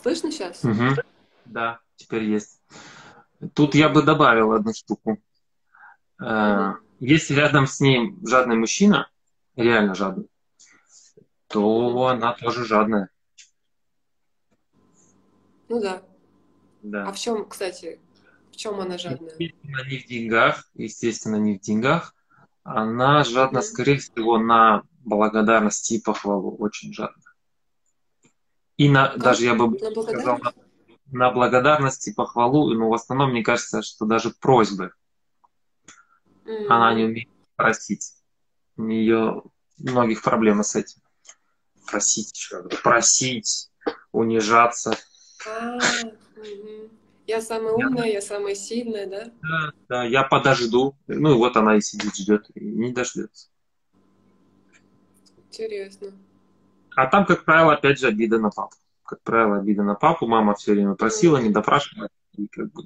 [0.03, 0.65] Слышно сейчас?
[0.65, 1.03] Угу.
[1.47, 2.61] Да, теперь есть.
[3.55, 5.19] Тут я бы добавил одну штуку.
[6.19, 6.77] Угу.
[7.01, 9.11] Если рядом с ним жадный мужчина,
[9.57, 10.29] реально жадный,
[11.49, 13.11] то она тоже жадная.
[15.69, 16.03] Ну да.
[16.83, 17.09] Да.
[17.09, 18.01] А в чем, кстати,
[18.51, 19.35] в чем она жадная?
[19.39, 20.71] Естественно, не в деньгах.
[20.75, 22.15] Естественно, не в деньгах.
[22.65, 26.57] Она жадна, mm скорее всего, на благодарность и похвалу.
[26.57, 27.23] Очень жадна.
[28.83, 29.23] И на, как?
[29.23, 30.53] даже я бы на сказал, на,
[31.13, 34.93] на благодарность и похвалу, но в основном мне кажется, что даже просьбы.
[36.45, 36.67] Mm.
[36.69, 38.15] Она не умеет просить.
[38.77, 39.45] У нее
[39.79, 41.01] многих проблем с этим.
[41.87, 42.51] Просить,
[42.83, 43.71] просить,
[44.11, 44.97] унижаться.
[45.47, 46.91] А, угу.
[47.27, 48.15] Я самая умная, я...
[48.15, 49.33] я самая сильная, да?
[49.43, 50.97] Да, да, я подожду.
[51.07, 53.49] Ну и вот она и сидит, ждет, и не дождется.
[55.49, 56.13] Интересно.
[56.97, 58.77] А там, как правило, опять же, обида на папу.
[59.05, 60.27] Как правило, обида на папу.
[60.27, 62.09] Мама все время просила, не допрашивала.
[62.33, 62.85] И как бы...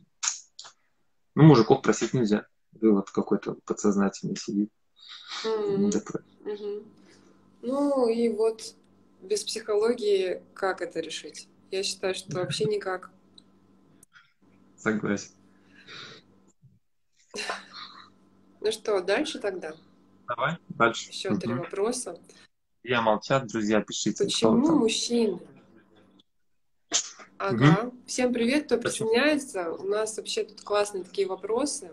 [1.34, 2.46] Ну, мужиков просить нельзя.
[2.72, 4.70] Вывод какой-то подсознательный сидит.
[5.44, 6.86] Mm-hmm.
[7.62, 8.74] Ну и вот
[9.22, 11.48] без психологии как это решить?
[11.70, 13.10] Я считаю, что вообще никак.
[14.76, 15.32] Согласен.
[18.60, 19.74] Ну что, дальше тогда?
[20.28, 21.10] Давай, дальше.
[21.10, 21.38] Еще угу.
[21.38, 22.18] три вопроса.
[22.88, 24.24] Я молчат, друзья, пишите.
[24.24, 25.40] Почему мужчины?
[27.36, 27.80] Ага.
[27.82, 27.94] Угу.
[28.06, 29.72] Всем привет, кто присоединяется.
[29.72, 31.90] У нас вообще тут классные такие вопросы,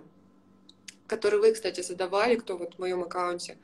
[1.08, 3.58] которые вы, кстати, задавали, кто вот в моем аккаунте.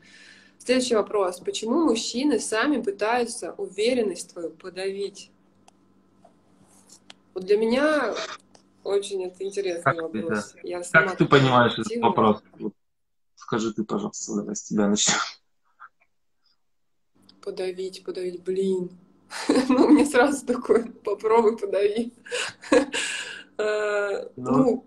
[0.58, 1.40] Следующий вопрос.
[1.40, 5.30] Почему мужчины сами пытаются уверенность твою подавить?
[7.36, 8.16] Вот для меня
[8.84, 10.54] очень это интересный как вопрос.
[10.54, 12.42] Ты, Я как ты понимаешь этот вопрос?
[13.36, 15.16] Скажи ты, пожалуйста, давай с тебя начнем
[17.42, 18.90] подавить, подавить, блин.
[19.70, 22.14] ну, мне сразу такое, попробуй подавить.
[23.62, 24.86] Э, ну.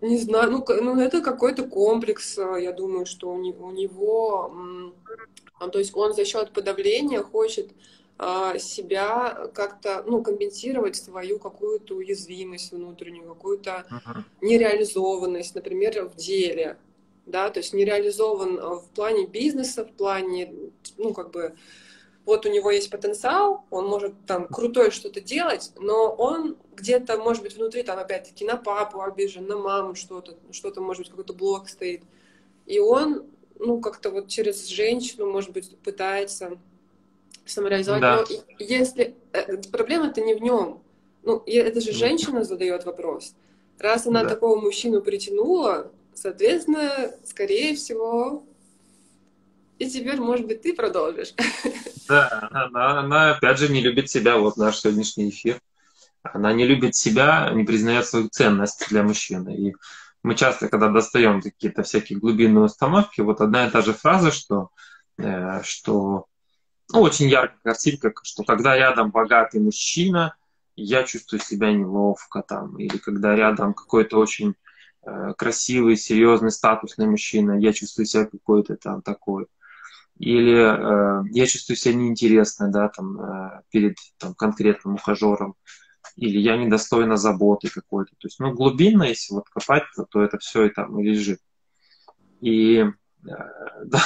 [0.00, 4.52] ну, не знаю, ну, ну это какой-то комплекс, э, я думаю, что у, него,
[5.60, 7.70] то есть он за счет подавления хочет
[8.18, 14.22] а, себя как-то, ну, компенсировать свою какую-то уязвимость внутреннюю, какую-то uh-huh.
[14.40, 16.78] нереализованность, например, в деле,
[17.26, 20.52] да, то есть не реализован в плане бизнеса, в плане,
[20.98, 21.54] ну, как бы,
[22.24, 27.42] вот у него есть потенциал, он может там крутое что-то делать, но он где-то, может
[27.42, 31.68] быть, внутри там опять-таки на папу обижен, на маму что-то, что-то, может быть, какой-то блок
[31.68, 32.02] стоит.
[32.66, 33.26] И он,
[33.58, 36.58] ну, как-то вот через женщину, может быть, пытается
[37.44, 38.00] самореализовать.
[38.00, 38.24] Да.
[38.28, 40.82] Но если э, проблема-то не в нем,
[41.22, 43.34] ну, это же женщина задает вопрос.
[43.78, 44.30] Раз она да.
[44.30, 48.44] такого мужчину притянула, соответственно, скорее всего,
[49.78, 51.34] и теперь, может быть, ты продолжишь.
[52.08, 55.58] Да, она, она опять же не любит себя, вот наш сегодняшний эфир.
[56.22, 59.56] Она не любит себя, не признает свою ценность для мужчины.
[59.56, 59.74] И
[60.22, 64.70] мы часто, когда достаем какие-то всякие глубинные установки, вот одна и та же фраза, что,
[65.18, 66.26] э, что
[66.92, 70.34] ну, очень яркая картинка, что когда рядом богатый мужчина,
[70.76, 74.54] я чувствую себя неловко там, или когда рядом какой-то очень
[75.02, 79.46] э, красивый, серьезный, статусный мужчина, я чувствую себя какой-то там такой
[80.18, 85.56] или э, я чувствую себя неинтересно, да, там, э, перед там, конкретным ухажером,
[86.16, 88.12] или я недостойна заботы какой-то.
[88.12, 91.40] То есть, ну, глубинно, если вот копать, то, то это все и там и лежит.
[92.40, 92.90] И, э,
[93.84, 94.02] да,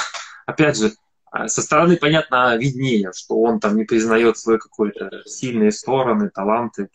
[0.47, 0.93] опять же,
[1.31, 6.89] э, со стороны, понятно, виднее, что он там не признает свои какие-то сильные стороны, таланты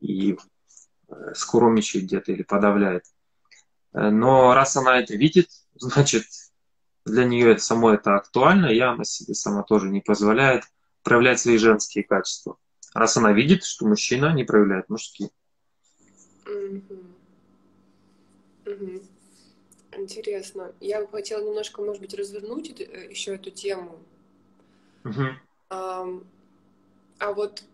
[0.00, 0.38] и
[1.08, 3.04] э, скромничает где-то или подавляет.
[3.92, 6.24] Э, но раз она это видит, значит,
[7.04, 10.64] для нее это само это актуально, и она себе сама тоже не позволяет
[11.02, 12.56] проявлять свои женские качества.
[12.94, 15.30] Раз она видит, что мужчина не проявляет мужские.
[19.96, 20.72] Интересно.
[20.80, 23.98] Я бы хотела немножко, может быть, развернуть э, еще эту тему.
[25.04, 25.22] Угу.
[25.70, 26.06] А,
[27.18, 27.64] а вот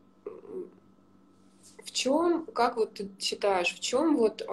[1.91, 4.47] в чем, как вот ты считаешь, в чем вот э,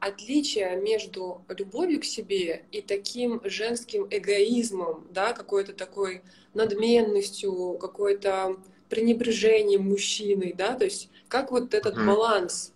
[0.00, 8.58] отличие между любовью к себе и таким женским эгоизмом, да, какой-то такой надменностью, какой-то
[8.90, 12.06] пренебрежением мужчиной, да, то есть как вот этот mm-hmm.
[12.06, 12.74] баланс?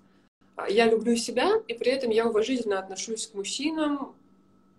[0.71, 4.17] Я люблю себя, и при этом я уважительно отношусь к мужчинам,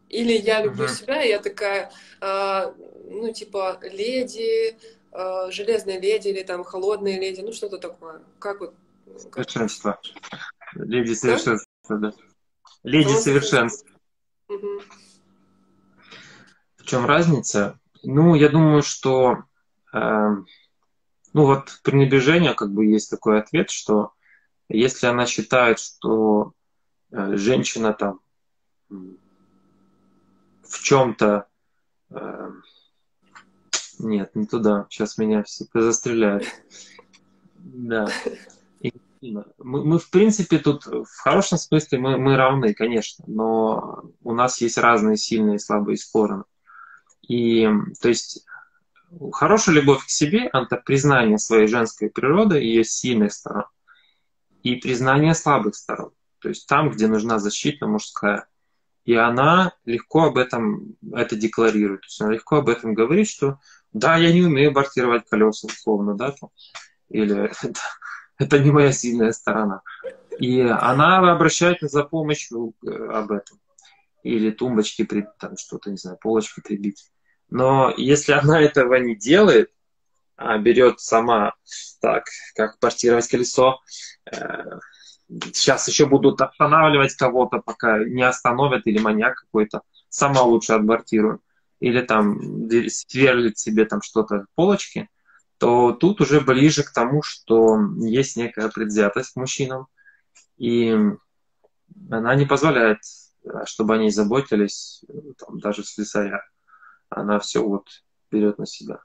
[0.10, 1.00] или я люблю mm-hmm.
[1.00, 2.73] себя, и я такая, э,
[3.08, 4.76] ну, типа, леди,
[5.12, 8.23] э, железная леди, или там холодная леди, ну, что-то такое.
[8.39, 8.73] Как вот
[9.15, 10.00] Совершенство.
[10.74, 12.13] Леди совершенства, да.
[12.84, 13.89] Леди совершенства.
[16.78, 17.80] В чем разница?
[18.04, 19.43] Ну, я думаю, что
[19.93, 20.30] э,
[21.34, 24.13] ну вот пренебрежение, как бы есть такой ответ, что
[24.70, 26.54] если она считает, что
[27.12, 28.20] э, женщина там
[28.89, 31.48] в чем-то
[32.10, 32.52] э,
[34.00, 34.86] нет, не туда.
[34.89, 36.46] Сейчас меня все застреляют.
[37.58, 38.08] Да.
[39.21, 44.62] Мы, мы, в принципе, тут в хорошем смысле мы, мы равны, конечно, но у нас
[44.62, 46.43] есть разные сильные и слабые стороны.
[47.27, 47.67] И,
[48.01, 48.45] то есть,
[49.32, 53.65] хорошая любовь к себе– это признание своей женской природы ее сильных сторон.
[54.63, 56.12] И признание слабых сторон.
[56.39, 58.47] То есть там, где нужна защита мужская.
[59.06, 62.01] И она легко об этом это декларирует.
[62.01, 63.60] То есть она легко об этом говорит, что
[63.93, 66.36] да, я не умею бортировать колеса, условно, да,
[67.10, 67.51] или
[68.38, 69.82] это не моя сильная сторона.
[70.39, 73.60] И она обращается за помощью э, об этом.
[74.23, 75.08] Или тумбочки,
[75.39, 77.12] там что-то, не знаю, полочки прибить.
[77.50, 79.71] Но если она этого не делает,
[80.36, 81.56] а берет сама,
[82.00, 83.80] так, как портировать колесо,
[84.32, 84.38] э,
[85.54, 91.41] сейчас еще будут останавливать кого-то, пока не остановят, или маньяк какой-то, сама лучше отбортирую.
[91.80, 92.39] Или там
[92.89, 95.10] сверлит себе там что-то в полочке,
[95.58, 99.88] то тут уже ближе к тому, что есть некая предвзятость к мужчинам,
[100.58, 100.96] и
[102.12, 103.00] она не позволяет,
[103.65, 105.04] чтобы они заботились,
[105.38, 106.43] там, даже слесаря.
[107.10, 107.88] Она все вот
[108.30, 109.00] берет на себя.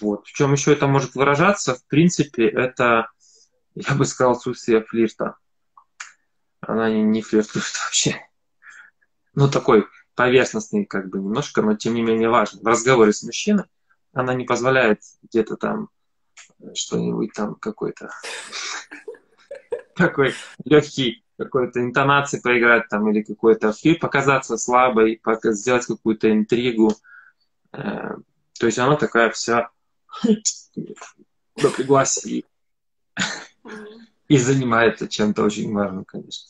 [0.00, 0.26] Вот.
[0.26, 1.76] В чем еще это может выражаться?
[1.76, 3.10] В принципе, это,
[3.74, 5.36] я бы сказал, отсутствие флирта.
[6.60, 8.20] Она не, не флиртует вообще.
[9.34, 12.62] Ну, такой поверхностный, как бы, немножко, но тем не менее важный.
[12.62, 13.64] В разговоре с мужчиной
[14.12, 15.88] она не позволяет где-то там
[16.74, 18.10] что-нибудь там какой-то
[19.96, 26.94] такой легкий какой-то интонации поиграть там или какой-то фир показаться слабой, сделать какую-то интригу.
[27.72, 28.14] Э,
[28.58, 29.70] то есть она такая вся
[31.56, 32.44] напряглась и,
[34.28, 36.48] и занимается чем-то очень важным, конечно.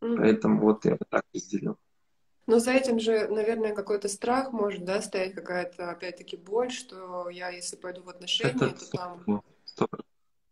[0.00, 1.78] Поэтому вот я так разделил.
[2.46, 7.48] Но за этим же, наверное, какой-то страх может, да, стоять какая-то, опять-таки, боль, что я,
[7.48, 9.42] если пойду в отношения, это то там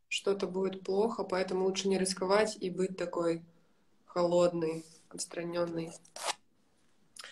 [0.08, 3.42] что-то будет плохо, поэтому лучше не рисковать и быть такой
[4.06, 5.92] холодный, отстраненный.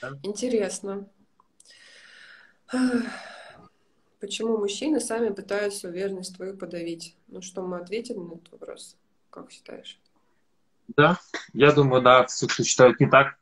[0.00, 0.12] Да.
[0.22, 1.08] Интересно.
[4.18, 7.16] Почему мужчины сами пытаются уверенность твою подавить?
[7.28, 8.96] Ну что, мы ответили на этот вопрос?
[9.30, 9.98] Как считаешь?
[10.96, 11.18] Да,
[11.52, 13.38] я думаю, да, все, кто считают не так,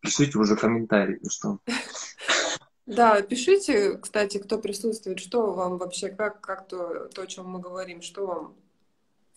[0.00, 1.58] пишите уже комментарии, что.
[2.86, 7.60] Да, пишите, кстати, кто присутствует, что вам вообще, как, как то, то, о чем мы
[7.60, 8.56] говорим, что вам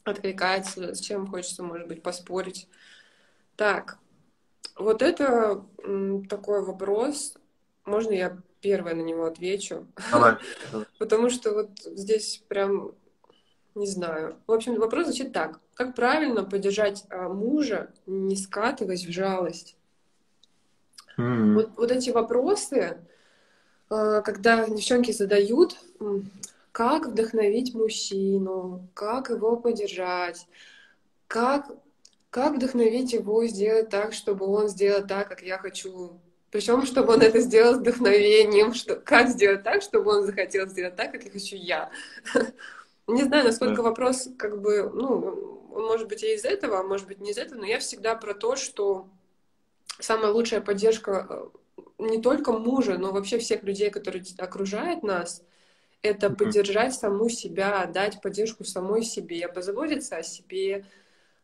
[0.03, 2.69] откликается, с чем хочется, может быть, поспорить.
[3.57, 3.99] Так,
[4.77, 5.65] вот это
[6.29, 7.35] такой вопрос.
[7.85, 9.87] Можно я первая на него отвечу?
[10.11, 10.37] Давай.
[10.99, 12.93] Потому что вот здесь прям
[13.75, 14.37] не знаю.
[14.47, 15.59] В общем, вопрос звучит так.
[15.73, 19.77] Как правильно поддержать а, мужа, не скатываясь в жалость?
[21.17, 21.53] Mm-hmm.
[21.53, 22.97] Вот, вот эти вопросы,
[23.89, 25.77] а, когда девчонки задают,
[26.71, 30.47] как вдохновить мужчину, как его поддержать,
[31.27, 31.69] как,
[32.29, 36.19] как вдохновить его сделать так, чтобы он сделал так, как я хочу.
[36.49, 40.95] Причем, чтобы он это сделал с вдохновением, что, как сделать так, чтобы он захотел сделать
[40.95, 41.89] так, как я хочу я.
[43.07, 43.83] Не знаю, насколько да.
[43.83, 47.59] вопрос, как бы, ну, может быть и из этого, а может быть не из этого,
[47.59, 49.07] но я всегда про то, что
[50.01, 55.43] самая лучшая поддержка э, не только мужа, но вообще всех людей, которые окружают нас,
[56.01, 56.35] это mm-hmm.
[56.35, 60.85] поддержать саму себя, дать поддержку самой себе, позаботиться о себе,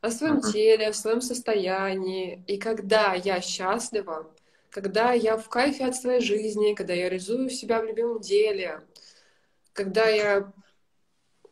[0.02, 0.52] о своем mm-hmm.
[0.52, 2.43] теле, о своем состоянии.
[2.48, 4.32] И когда я счастлива,
[4.70, 8.82] когда я в кайфе от своей жизни, когда я реализую себя в любимом деле,
[9.74, 10.52] когда я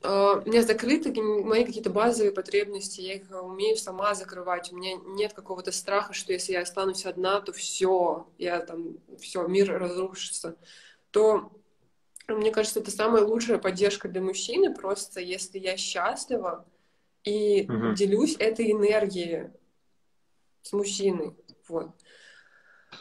[0.06, 4.72] у меня закрыты мои какие-то базовые потребности, я их умею сама закрывать.
[4.72, 9.48] У меня нет какого-то страха, что если я останусь одна, то все, я там, все,
[9.48, 10.58] мир разрушится.
[11.12, 11.52] То
[12.28, 16.66] мне кажется, это самая лучшая поддержка для мужчины, просто если я счастлива
[17.24, 17.94] и угу.
[17.94, 19.52] делюсь этой энергией
[20.62, 21.36] с мужчиной.
[21.68, 21.92] Вот.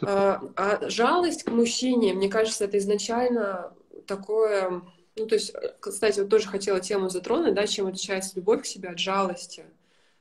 [0.02, 3.74] А, а жалость к мужчине, мне кажется, это изначально
[4.06, 4.82] такое...
[5.16, 8.88] Ну, то есть, кстати, вот тоже хотела тему затронуть, да, чем отличается любовь к себе
[8.88, 9.64] от жалости.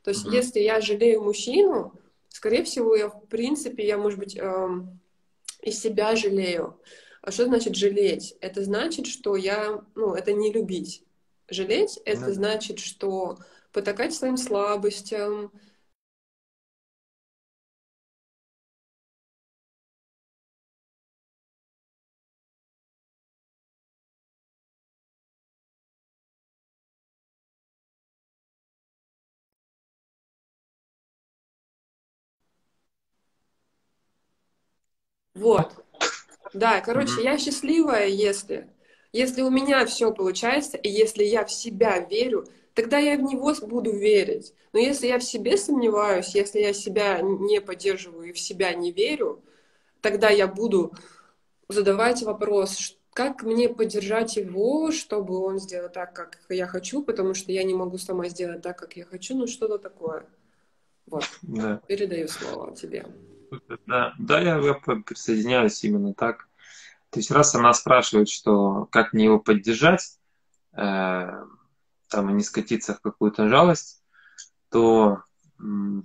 [0.04, 0.34] То есть, угу.
[0.34, 1.94] если я жалею мужчину,
[2.30, 5.00] скорее всего, я, в принципе, я, может быть, эм,
[5.62, 6.78] из себя жалею.
[7.22, 8.36] А что значит жалеть?
[8.42, 11.04] Это значит, что я, ну, это не любить.
[11.48, 12.34] Жалеть— это да.
[12.34, 13.38] значит, что
[13.72, 15.52] потакать своим слабостям,
[35.34, 35.72] Вот.
[36.54, 37.24] Да, короче, mm-hmm.
[37.24, 38.70] я счастливая, если,
[39.12, 43.54] если у меня все получается, и если я в себя верю, тогда я в него
[43.62, 44.54] буду верить.
[44.72, 48.92] Но если я в себе сомневаюсь, если я себя не поддерживаю и в себя не
[48.92, 49.42] верю,
[50.02, 50.94] тогда я буду
[51.70, 57.52] задавать вопрос, как мне поддержать его, чтобы он сделал так, как я хочу, потому что
[57.52, 60.26] я не могу сама сделать так, как я хочу, ну что-то такое.
[61.06, 61.26] Вот.
[61.44, 61.82] Да.
[61.88, 63.06] Передаю слово тебе.
[63.86, 64.74] Да, да я,
[65.06, 66.48] присоединяюсь именно так.
[67.10, 70.18] То есть раз она спрашивает, что как мне его поддержать,
[70.74, 71.28] э,
[72.10, 74.04] там и не скатиться в какую-то жалость,
[74.70, 75.24] то
[75.60, 76.04] ну,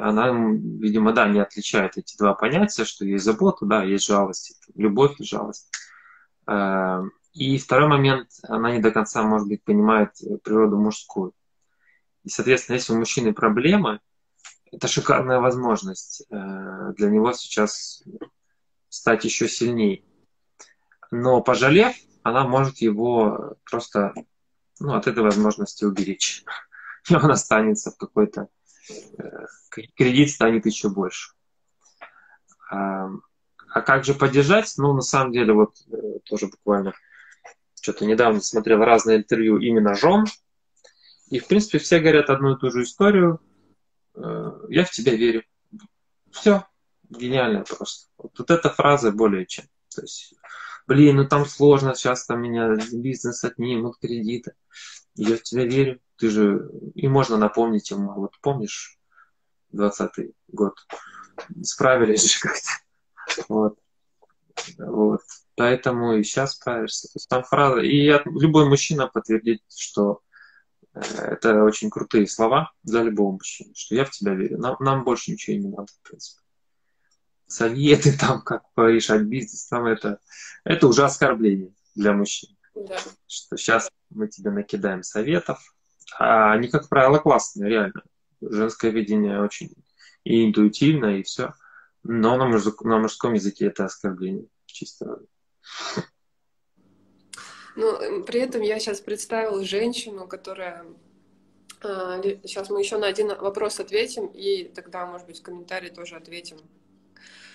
[0.00, 5.20] она, видимо, да, не отличает эти два понятия, что есть забота, да, есть жалость, любовь
[5.20, 5.70] и жалость.
[6.46, 10.10] Э, и второй момент, она не до конца, может быть, понимает
[10.42, 11.32] природу мужскую.
[12.24, 14.00] И, соответственно, если у мужчины проблемы,
[14.72, 18.02] это шикарная возможность э, для него сейчас
[18.88, 20.02] стать еще сильнее.
[21.10, 24.14] Но пожалев, она может его просто
[24.80, 26.44] ну, от этой возможности уберечь.
[27.10, 28.48] И он останется в какой-то...
[29.18, 29.46] Э,
[29.94, 31.32] кредит станет еще больше.
[32.70, 33.10] А,
[33.68, 34.72] а как же поддержать?
[34.78, 36.94] Ну, на самом деле, вот э, тоже буквально
[37.78, 40.24] что-то недавно смотрел разные интервью именно жен.
[41.28, 43.38] И, в принципе, все говорят одну и ту же историю–
[44.14, 45.44] я в тебя верю.
[46.30, 46.64] Все.
[47.08, 48.08] Гениально просто.
[48.16, 49.66] Вот, вот эта фраза более чем.
[49.94, 50.34] То есть,
[50.86, 54.54] блин, ну там сложно, сейчас там меня бизнес отнимут, кредиты.
[55.14, 56.00] Я в тебя верю.
[56.16, 56.70] Ты же...
[56.94, 58.98] И можно напомнить ему, вот помнишь,
[59.72, 60.10] 20
[60.48, 60.74] год,
[61.62, 63.44] справились же как-то.
[63.48, 63.78] Вот.
[64.78, 65.20] Вот.
[65.56, 67.08] Поэтому и сейчас справишься.
[67.08, 67.80] То есть там фраза.
[67.80, 70.20] И я, любой мужчина подтвердит, что
[70.94, 74.58] это очень крутые слова для любого мужчины, что я в тебя верю.
[74.58, 76.42] Нам, нам больше ничего не надо, в принципе.
[77.46, 80.18] советы, там, как порешать бизнес, там это,
[80.64, 82.56] это уже оскорбление для мужчин.
[82.74, 82.98] Да.
[83.26, 85.74] Что сейчас мы тебе накидаем советов,
[86.18, 88.02] а они, как правило, классные, реально.
[88.40, 89.72] Женское видение очень
[90.24, 91.54] и интуитивно, и все.
[92.02, 94.46] Но на, мужик, на мужском языке это оскорбление.
[94.66, 95.20] Чисто.
[97.76, 100.84] Ну, при этом я сейчас представила женщину, которая
[101.82, 106.14] Сейчас а, мы еще на один вопрос ответим, и тогда, может быть, в комментарии тоже
[106.14, 106.58] ответим.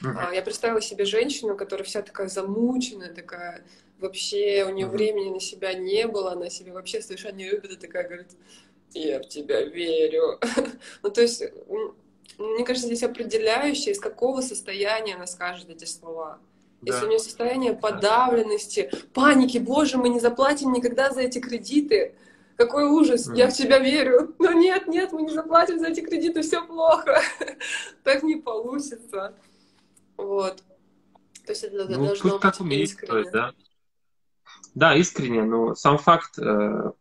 [0.04, 0.36] Uh-huh.
[0.36, 3.64] Я представила себе женщину, которая вся такая замученная, такая
[4.00, 4.92] вообще у нее uh-huh.
[4.92, 8.28] времени на себя не было, она себя вообще совершенно не любит, и такая говорит,
[8.94, 10.40] я в тебя верю.
[11.04, 11.44] ну, то есть,
[12.38, 16.40] мне кажется, здесь определяющее, из какого состояния она скажет эти слова.
[16.82, 16.94] Да.
[16.94, 22.16] Если у нее состояние подавленности, паники, боже, мы не заплатим никогда за эти кредиты,
[22.56, 24.36] какой ужас, я в тебя верю.
[24.40, 27.22] Но нет, нет, мы не заплатим за эти кредиты, все плохо.
[28.04, 29.36] так не получится.
[30.18, 30.64] Вот.
[31.46, 33.32] То есть это ну, должно быть искренне.
[33.32, 33.54] да?
[34.76, 36.92] да, искренне, но сам факт э,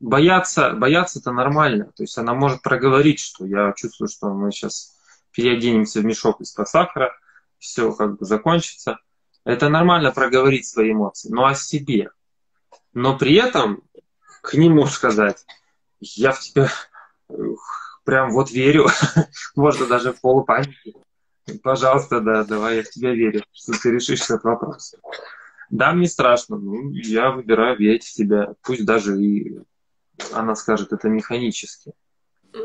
[0.00, 1.90] бояться, бояться это нормально.
[1.96, 4.96] То есть она может проговорить, что я чувствую, что мы сейчас
[5.32, 7.12] переоденемся в мешок из-под сахара,
[7.64, 8.98] все как бы закончится.
[9.44, 12.10] Это нормально проговорить свои эмоции, но о себе.
[12.92, 13.82] Но при этом
[14.42, 15.44] к нему сказать,
[16.00, 16.70] я в тебя
[18.04, 18.88] прям вот верю,
[19.56, 20.94] можно даже в полупанике.
[21.62, 24.94] Пожалуйста, да, давай, я в тебя верю, что ты решишь этот вопрос.
[25.70, 29.58] Да, мне страшно, ну, я выбираю верить в тебя, пусть даже и
[30.32, 31.92] она скажет это механически.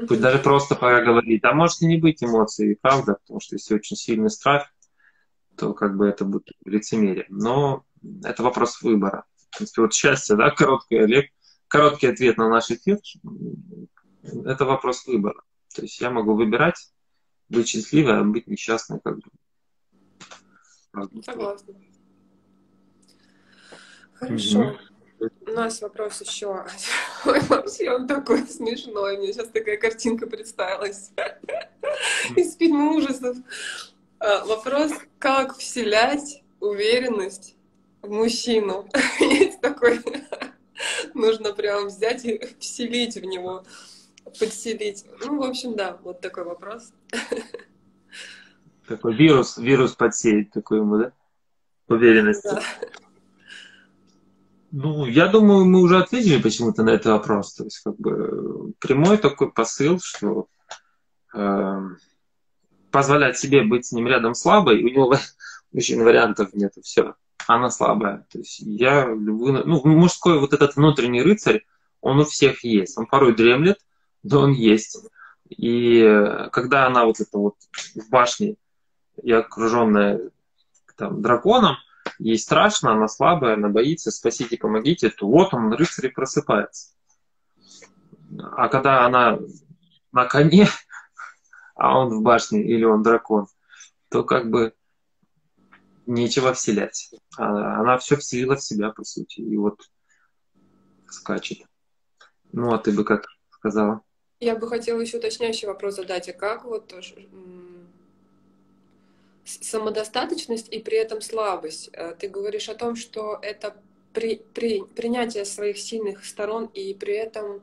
[0.07, 1.43] Пусть даже просто поговорить.
[1.43, 4.67] А может и не быть эмоций, правда, потому что если очень сильный страх,
[5.59, 7.25] то как бы это будет лицемерие.
[7.29, 7.83] Но
[8.23, 9.25] это вопрос выбора.
[9.51, 11.31] В принципе, вот счастье, да, короткое, Олег,
[11.67, 12.97] короткий ответ на наш эфир–
[14.23, 15.43] это вопрос выбора.
[15.75, 16.91] То есть я могу выбирать
[17.49, 19.23] быть счастливой, а быть несчастной как бы.
[21.23, 21.73] Согласна.
[24.13, 24.59] Хорошо.
[24.63, 24.77] mm
[25.47, 26.65] У нас вопрос еще.
[27.25, 29.17] Ой, вообще он такой смешной.
[29.17, 31.11] Мне сейчас такая картинка представилась
[32.37, 33.35] из фильма ужасов.
[34.19, 37.55] А, вопрос, как вселять уверенность
[38.01, 38.87] в мужчину?
[39.19, 40.01] Есть такой
[41.13, 43.63] нужно прям взять и вселить в него,
[44.39, 45.05] подселить.
[45.25, 46.93] Ну, в общем, да, вот такой вопрос.
[48.87, 51.11] Такой вирус, вирус подсеять такой ему, да?
[51.87, 52.49] Уверенности.
[52.49, 52.61] Да.
[54.71, 57.53] Ну, я думаю, мы уже ответили почему-то на этот вопрос.
[57.53, 60.47] То есть, как бы прямой такой посыл, что
[61.33, 61.81] э,
[62.91, 65.15] позволять себе быть с ним рядом слабой, у него
[65.73, 67.15] очень вариантов нет, все
[67.49, 68.25] она слабая.
[68.31, 69.65] То есть я любую...
[69.65, 71.65] Ну, мужской вот этот внутренний рыцарь,
[72.01, 72.97] он у всех есть.
[72.97, 73.79] Он порой дремлет,
[74.23, 74.97] но он есть.
[75.49, 76.01] И
[76.51, 77.55] когда она вот это вот
[77.95, 78.55] в башне
[79.21, 80.29] и окруженная
[80.95, 81.77] там драконом,
[82.19, 86.91] ей страшно, она слабая, она боится, спасите, помогите, то вот он, рыцарь, просыпается.
[88.55, 89.39] А когда она
[90.11, 90.67] на коне,
[91.79, 93.47] а он в башне или он дракон,
[94.09, 94.73] то как бы
[96.05, 97.09] нечего вселять.
[97.37, 99.79] А она все вселила в себя, по сути, и вот
[101.09, 101.59] скачет.
[102.51, 104.01] Ну, а ты бы как сказала?
[104.41, 106.27] Я бы хотела еще уточняющий вопрос задать.
[106.27, 106.93] А как вот
[109.45, 111.89] самодостаточность и при этом слабость?
[111.93, 113.75] Э, ты говоришь о том, что это
[114.13, 117.61] при, при, принятие своих сильных сторон и при этом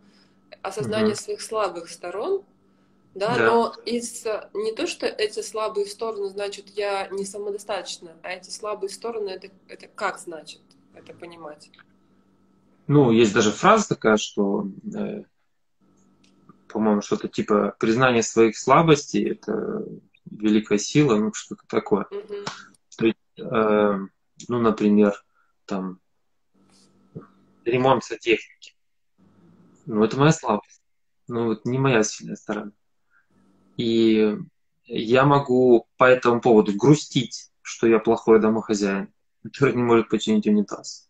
[0.62, 1.20] осознание угу.
[1.20, 2.44] своих слабых сторон,
[3.16, 3.46] да, да.
[3.46, 8.90] но из не то, что эти слабые стороны, значит, я не самодостаточна, а эти слабые
[8.90, 10.60] стороны, это, это как значит
[10.94, 11.70] это понимать?
[12.86, 15.22] Ну, есть даже фраза такая, что, э,
[16.68, 19.84] по-моему, что-то типа признание своих слабостей– это
[20.30, 22.06] великая сила, ну, что-то такое.
[22.10, 22.34] Угу.
[22.98, 23.98] То есть, э,
[24.48, 25.24] ну, например,
[25.64, 26.00] там,
[27.64, 28.74] ремонт сантехники.
[29.86, 30.82] Ну, это моя слабость.
[31.28, 32.72] Ну, вот не моя сильная сторона.
[33.76, 34.36] И
[34.84, 39.12] я могу по этому поводу грустить, что я плохой домохозяин,
[39.42, 41.08] который не может починить унитаз.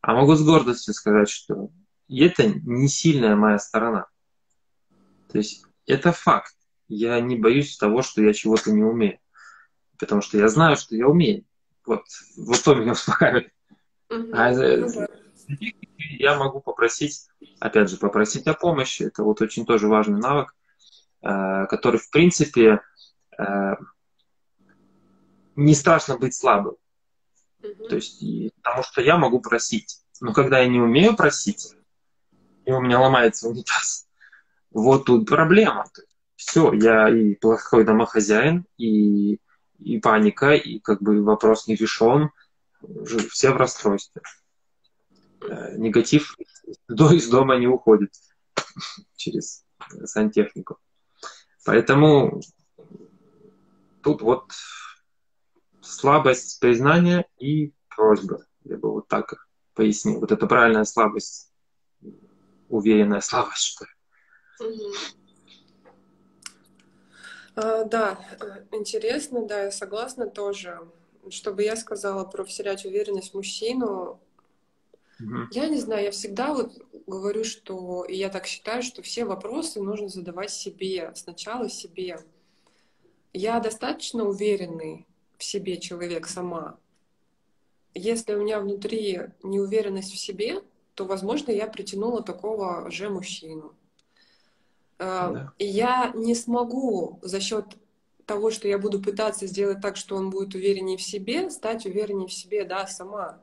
[0.00, 1.70] А могу с гордостью сказать, что
[2.08, 4.06] это не сильная моя сторона.
[5.30, 6.54] То есть это факт.
[6.88, 9.18] Я не боюсь того, что я чего-то не умею.
[9.98, 11.44] Потому что я знаю, что я умею.
[11.84, 12.04] Вот,
[12.36, 13.52] вот то меня успокаивает.
[14.10, 14.30] Uh-huh.
[14.32, 14.52] А
[16.18, 17.28] я могу попросить,
[17.58, 19.02] опять же, попросить о помощи.
[19.02, 20.54] Это вот очень тоже важный навык.
[21.22, 22.80] Э, который, в принципе,
[23.38, 23.74] э,
[25.56, 26.76] не страшно быть слабым.
[27.88, 28.22] То есть,
[28.62, 30.00] потому что я могу просить.
[30.20, 31.74] Но когда я не умею просить,
[32.64, 34.06] и у меня ломается унитаз,
[34.70, 35.86] вот тут проблема.
[36.36, 39.40] Все, я и плохой домохозяин, и
[39.78, 42.30] и паника, и как бы вопрос не решен,
[42.80, 44.22] уже все в расстройстве.
[45.40, 46.36] Э, негатив
[46.88, 48.12] из дома не уходит
[49.16, 49.64] через
[50.04, 50.78] сантехнику.
[51.68, 52.40] Поэтому
[54.02, 54.52] тут вот
[55.82, 58.46] слабость признания и просьба.
[58.64, 59.34] Я бы вот так
[59.74, 60.20] пояснил.
[60.20, 61.52] Вот это правильная слабость,
[62.70, 63.90] уверенная слабость, что ли.
[67.54, 68.18] А, да,
[68.72, 70.80] интересно, да, я согласна тоже.
[71.28, 74.22] Чтобы я сказала про вселять уверенность в мужчину,
[75.20, 75.48] угу.
[75.50, 76.72] я не знаю, я всегда вот
[77.06, 82.20] говорю, что, и я так считаю, что все вопросы нужно задавать себе, сначала себе.
[83.32, 85.06] Я достаточно уверенный
[85.36, 86.78] в себе человек сама.
[87.94, 90.62] Если у меня внутри неуверенность в себе,
[90.94, 93.74] то, возможно, я притянула такого же мужчину.
[94.98, 95.52] А, да.
[95.58, 97.64] Я не смогу за счет
[98.26, 102.28] того, что я буду пытаться сделать так, что он будет увереннее в себе, стать увереннее
[102.28, 103.40] в себе, да, сама.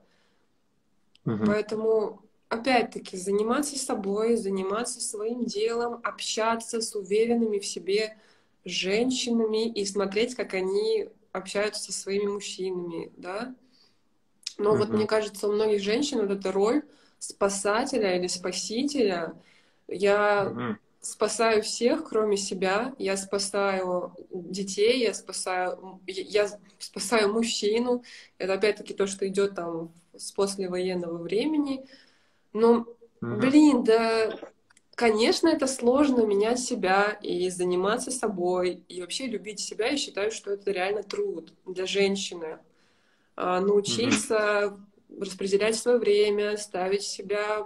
[1.26, 1.46] Угу.
[1.46, 8.18] Поэтому, опять-таки, заниматься собой, заниматься своим делом, общаться с уверенными в себе
[8.64, 13.54] женщинами и смотреть, как они общаются со своими мужчинами, да.
[14.58, 14.80] Но угу.
[14.80, 16.84] вот мне кажется, у многих женщин вот эта роль
[17.20, 19.34] спасателя или спасителя,
[19.88, 22.94] я угу спасаю всех, кроме себя.
[22.98, 26.50] Я спасаю детей, я спасаю, я
[26.80, 28.04] спасаю мужчину.
[28.38, 31.86] Это опять-таки то, что идет там с послевоенного времени.
[32.54, 32.88] Но,
[33.22, 34.38] блин, да,
[34.96, 39.88] конечно, это сложно менять себя и заниматься собой, и вообще любить себя.
[39.88, 42.60] Я считаю, что это реально труд для женщины.
[43.36, 44.78] А, научиться
[45.20, 47.66] распределять свое время, ставить себя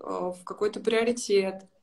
[0.00, 1.64] а, в какой-то приоритет—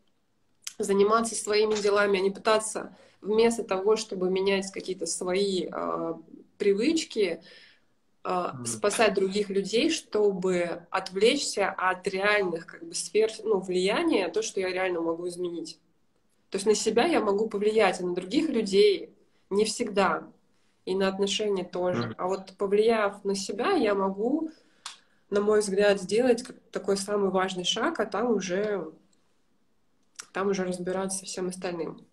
[0.77, 6.13] заниматься своими делами, а не пытаться вместо того, чтобы менять какие-то свои э,
[6.57, 7.41] привычки,
[8.65, 14.69] спасать других людей, чтобы отвлечься от реальных как бы, сфер ну, влияния, то, что я
[14.69, 15.79] реально могу изменить.
[16.49, 19.13] То есть на себя я могу повлиять, а на других людей
[19.49, 20.27] не всегда.
[20.85, 22.13] И на отношения тоже.
[22.17, 24.51] А вот повлияв на себя, я могу,
[25.29, 28.91] на мой взгляд, сделать такой самый важный шаг, а там уже
[30.33, 32.05] там уже разбираться со всем остальным.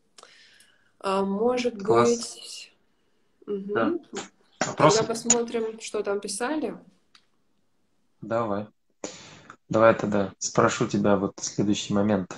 [1.00, 2.10] А, может Класс.
[2.10, 2.72] быть...
[3.46, 3.74] Угу.
[3.74, 3.94] Да.
[4.66, 4.98] Вопросы?
[4.98, 6.76] Тогда посмотрим, что там писали.
[8.20, 8.66] Давай.
[9.68, 12.36] Давай тогда спрошу тебя вот следующий момент.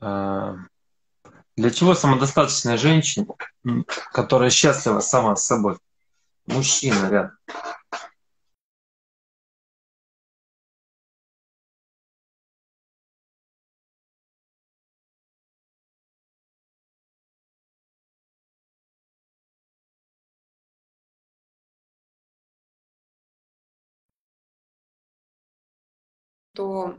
[0.00, 0.56] А,
[1.56, 3.26] для чего самодостаточная женщина,
[4.12, 5.78] которая счастлива сама с собой,
[6.46, 7.36] мужчина рядом,
[26.54, 26.96] то...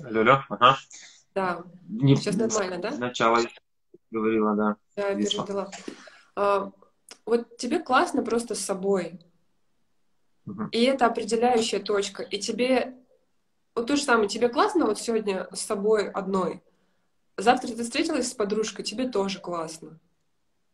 [0.00, 0.78] Алло, алло, ага.
[1.34, 2.92] Да, не, сейчас нормально, да?
[2.92, 3.40] Сначала
[4.10, 4.76] говорила, да.
[4.96, 5.70] Да, переждала.
[6.34, 6.72] А,
[7.24, 9.20] вот тебе классно просто с собой.
[10.46, 10.68] Угу.
[10.72, 12.22] И это определяющая точка.
[12.22, 12.94] И тебе...
[13.74, 16.62] Вот то же самое, тебе классно вот сегодня с собой одной.
[17.36, 20.00] Завтра ты встретилась с подружкой, тебе тоже классно.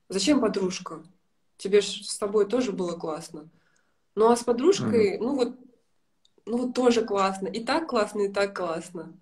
[0.08, 1.02] Зачем подружка?
[1.58, 3.48] Тебе же с тобой тоже было классно.
[4.14, 5.24] Ну а с подружкой, угу.
[5.24, 5.58] ну вот
[6.46, 7.48] ну вот тоже классно.
[7.48, 9.12] И так классно, и так классно.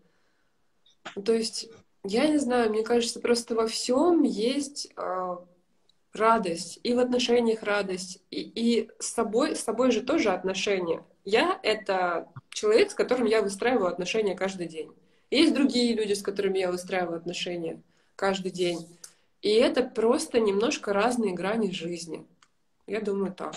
[1.14, 1.68] Ну, то есть,
[2.04, 5.36] я не знаю, мне кажется, просто во всем есть э,
[6.12, 6.80] радость.
[6.82, 8.22] И в отношениях радость.
[8.30, 11.04] И, и с собой, с собой же тоже отношения.
[11.24, 14.92] Я— это человек, с которым я выстраиваю отношения каждый день.
[15.30, 17.80] Есть другие люди, с которыми я выстраиваю отношения
[18.16, 18.86] каждый день.
[19.40, 22.26] И это просто немножко разные грани жизни.
[22.86, 23.54] Я думаю так.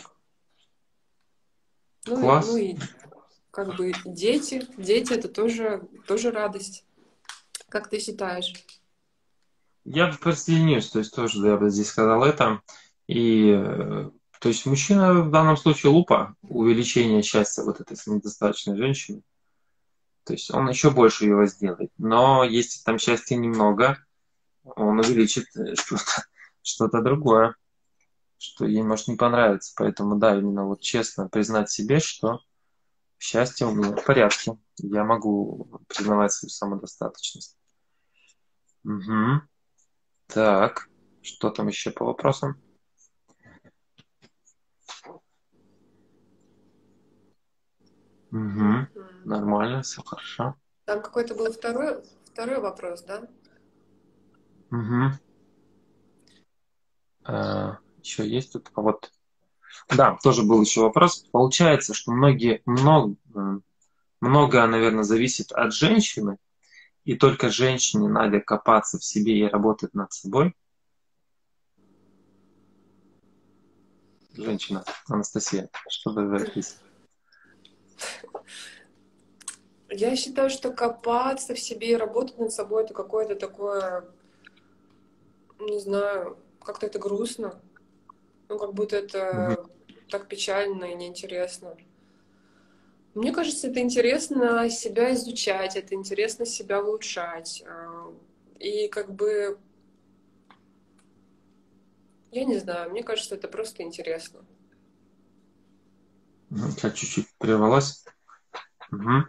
[2.05, 2.47] Ну, Класс.
[2.47, 2.78] И, ну и
[3.56, 6.84] как бы дети, дети это тоже, тоже радость.
[7.70, 8.53] Как ты считаешь?
[9.86, 12.62] Я присоединюсь, то есть тоже я бы здесь сказал это.
[13.08, 19.22] И э, то есть мужчина в данном случае лупа увеличение счастья вот этой самодостаточной женщины.
[20.26, 21.91] То есть он еще больше его сделает.
[21.97, 23.99] Но если там счастья немного,
[24.66, 26.26] он увеличит э, что-то
[26.62, 27.56] что другое,
[28.38, 29.72] что ей может не понравиться.
[29.78, 32.41] Поэтому да, именно вот честно признать себе, что
[33.20, 34.57] счастье у меня в порядке.
[34.78, 37.57] Я могу признавать свою самодостаточность.
[38.84, 39.41] Угу.
[40.28, 40.89] Так,
[41.22, 42.61] что там еще по вопросам?
[48.32, 48.88] Угу.
[49.24, 50.55] Нормально, все хорошо.
[50.86, 53.28] Там какой-то был второй, второй вопрос, да?
[54.72, 55.11] Угу.
[58.03, 58.70] Еще есть тут?
[58.76, 59.11] А вот,
[59.89, 61.26] да, тоже был еще вопрос.
[61.32, 63.15] Получается, что многие, много,
[64.21, 66.38] многое, наверное, зависит от женщины,
[67.03, 70.55] и только женщине надо копаться в себе и работать над собой.
[74.34, 76.63] Женщина, Анастасия, что вы говорите?
[79.89, 84.05] Я считаю, что копаться в себе и работать над собой это какое-то такое,
[85.59, 87.61] не знаю, как-то это грустно.
[88.47, 89.71] Ну, как будто это угу.
[90.09, 91.75] так печально и неинтересно.
[93.15, 97.63] Мне кажется, это интересно себя изучать, это интересно себя улучшать.
[97.65, 98.13] А,
[98.59, 99.57] и как бы,
[102.31, 104.45] я не знаю, мне кажется, это просто интересно.
[106.49, 108.05] Я чуть-чуть прервалась.
[108.91, 109.25] Угу.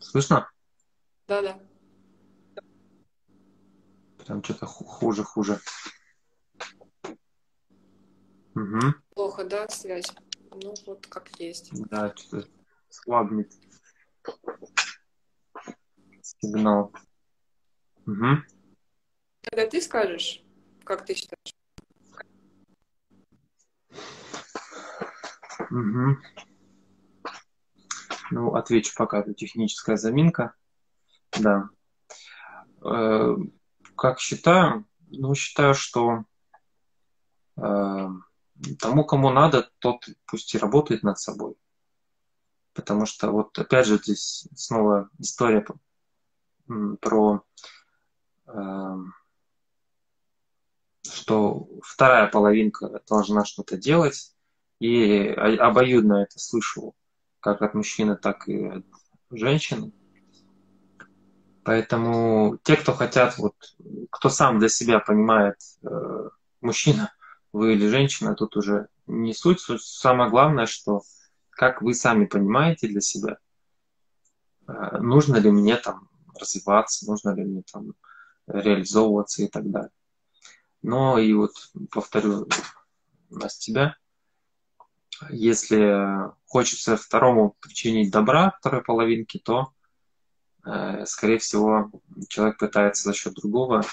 [0.00, 0.50] Слышно?
[1.26, 1.58] Да, да.
[4.24, 5.60] Прям что-то хуже, хуже.
[8.54, 8.80] Угу.
[9.14, 10.10] Плохо, да, связь?
[10.50, 11.70] Ну, вот как есть.
[11.90, 12.48] Да, что-то
[12.88, 13.52] слабнет
[16.22, 16.92] сигнал.
[18.06, 18.26] Угу.
[19.42, 20.42] Тогда ты скажешь,
[20.84, 21.54] как ты считаешь?
[25.70, 26.16] Угу.
[28.30, 30.54] Ну, отвечу пока, это техническая заминка.
[31.38, 31.68] Да.
[33.96, 34.86] Как считаю?
[35.08, 36.24] Ну, считаю, что
[37.56, 38.08] э,
[38.78, 41.56] тому, кому надо, тот пусть и работает над собой.
[42.72, 45.64] Потому что вот опять же здесь снова история
[47.00, 47.44] про
[48.46, 48.96] э,
[51.02, 54.34] что вторая половинка должна что-то делать,
[54.80, 56.94] и обоюдно это слышу
[57.40, 58.84] как от мужчины, так и от
[59.30, 59.92] женщины.
[61.64, 63.54] Поэтому те, кто хотят, вот,
[64.10, 66.28] кто сам для себя понимает, э,
[66.60, 67.12] мужчина
[67.52, 69.60] вы или женщина, тут уже не суть.
[69.60, 69.82] суть.
[69.82, 71.02] Самое главное, что
[71.50, 73.38] как вы сами понимаете для себя,
[74.68, 77.94] э, нужно ли мне там развиваться, нужно ли мне там
[78.46, 79.90] реализовываться и так далее.
[80.82, 81.52] Но и вот
[81.90, 82.46] повторю
[83.30, 83.96] нас тебя,
[85.30, 89.73] если хочется второму причинить добра второй половинке, то
[91.06, 91.90] скорее всего,
[92.28, 93.84] человек пытается за счет другого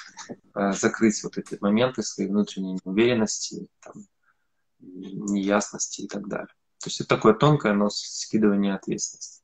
[0.55, 4.05] э, закрыть вот эти моменты своей внутренней неуверенности, там,
[4.79, 6.53] неясности и так далее.
[6.79, 9.43] То есть это такое тонкое, но скидывание ответственности.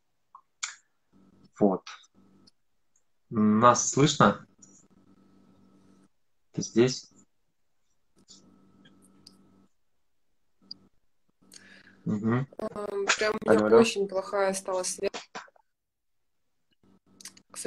[1.59, 1.83] Вот.
[3.29, 4.47] Нас слышно?
[6.53, 7.11] Ты здесь?
[12.05, 12.47] Угу.
[13.17, 15.11] Прям у меня алло, очень плохая стала связь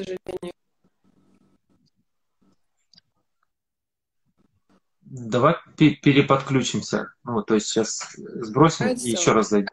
[0.04, 0.52] сожалению.
[5.02, 7.12] Давай переподключимся.
[7.24, 9.68] Ну, то есть сейчас сбросим а и еще раз зайдем.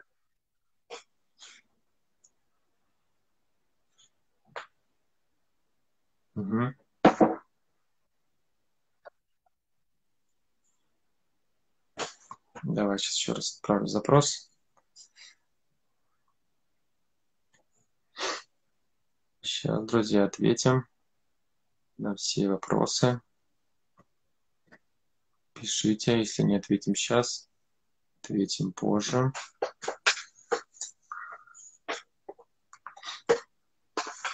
[6.35, 6.73] Угу.
[12.63, 14.51] Давай сейчас еще раз отправлю запрос.
[19.59, 20.85] Сейчас, друзья, ответим
[21.97, 23.19] на все вопросы.
[25.53, 27.49] Пишите, если не ответим сейчас,
[28.21, 29.33] ответим позже.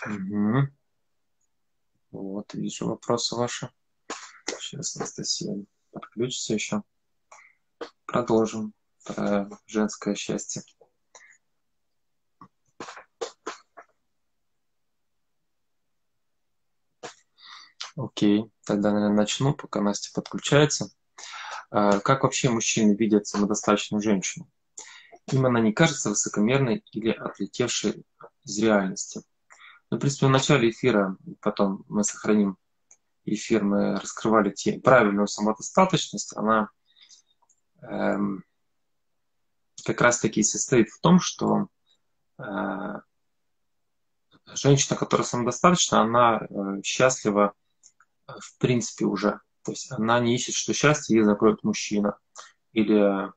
[0.08, 0.68] Угу.
[2.12, 3.72] Вот, вижу вопросы ваши.
[4.60, 5.56] Сейчас Анастасия
[5.92, 6.84] подключится еще.
[8.08, 8.74] Продолжим
[9.06, 10.64] про женское счастье.
[18.16, 20.92] Окей, тогда, наверное, начну, пока Настя подключается.
[21.72, 24.48] А, как вообще мужчины видят самодостаточную женщину?
[25.32, 28.06] Им она не кажется высокомерной или отлетевшей
[28.44, 29.24] из реальности.
[29.90, 32.58] Ну, в принципе, в начале эфира, потом мы сохраним
[33.26, 36.36] эфир, мы раскрывали те, правильную самодостаточность.
[36.36, 36.70] Она
[37.82, 38.44] эм,
[39.86, 41.68] как раз-таки состоит в том, что
[42.38, 42.44] э,
[44.54, 47.54] женщина, которая самодостаточна, она э, счастлива
[48.28, 49.42] в принципе уже.
[49.64, 52.18] То есть она не ищет, что счастье ей закроет мужчина
[52.74, 53.32] или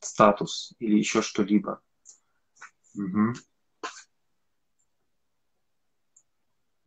[0.00, 1.80] статус или еще что-либо.
[2.94, 3.34] Угу.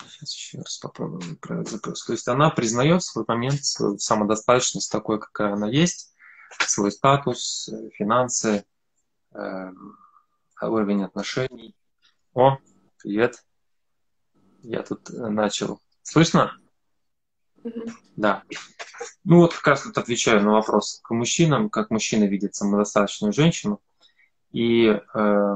[0.08, 2.06] Сейчас еще раз попробуем проверить запрос.
[2.06, 6.14] То есть она признает свой момент, свою самодостаточность такой, какая она есть,
[6.60, 8.66] свой статус, финансы,
[9.34, 9.72] э,
[10.62, 11.76] уровень отношений.
[12.34, 12.58] О,
[13.01, 13.43] привет.
[14.62, 15.82] Я тут начал.
[16.04, 16.58] Слышно?
[18.16, 18.43] Да.
[19.24, 23.82] Ну вот как раз вот отвечаю на вопрос к мужчинам, как мужчина видит самодостаточную женщину.
[24.51, 25.55] И э,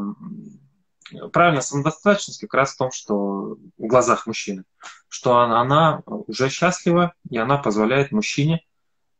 [1.31, 4.63] правильно, самодостаточность как раз в том, что в глазах мужчины,
[5.07, 8.65] что она, она уже счастлива, и она позволяет мужчине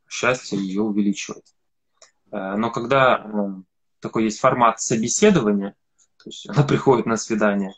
[0.07, 1.53] счастье ее увеличивать.
[2.31, 3.61] Э, но когда э,
[3.99, 5.75] такой есть формат собеседования,
[6.17, 7.73] то есть она приходит на свидание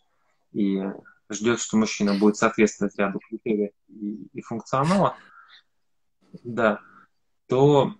[0.51, 0.81] и
[1.29, 5.15] ждет, что мужчина будет соответствовать ряду критериев и, и функционала,
[6.43, 6.81] да,
[7.47, 7.95] то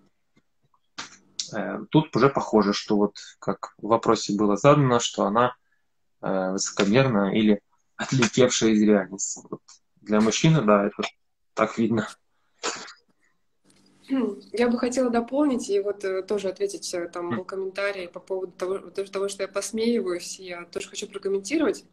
[1.56, 5.56] э, тут уже похоже, что вот как в вопросе было задано, что она
[6.22, 7.62] э, высокомерная или
[7.96, 9.42] отлетевшая из реальности.
[9.50, 9.62] Вот
[10.02, 11.04] для мужчины, да, это
[11.54, 12.08] так видно.
[14.54, 18.52] Я бы хотела дополнить и вот э, тоже ответить, э, там был комментарий по поводу
[18.54, 21.86] того, того, что я посмеиваюсь, я тоже хочу прокомментировать.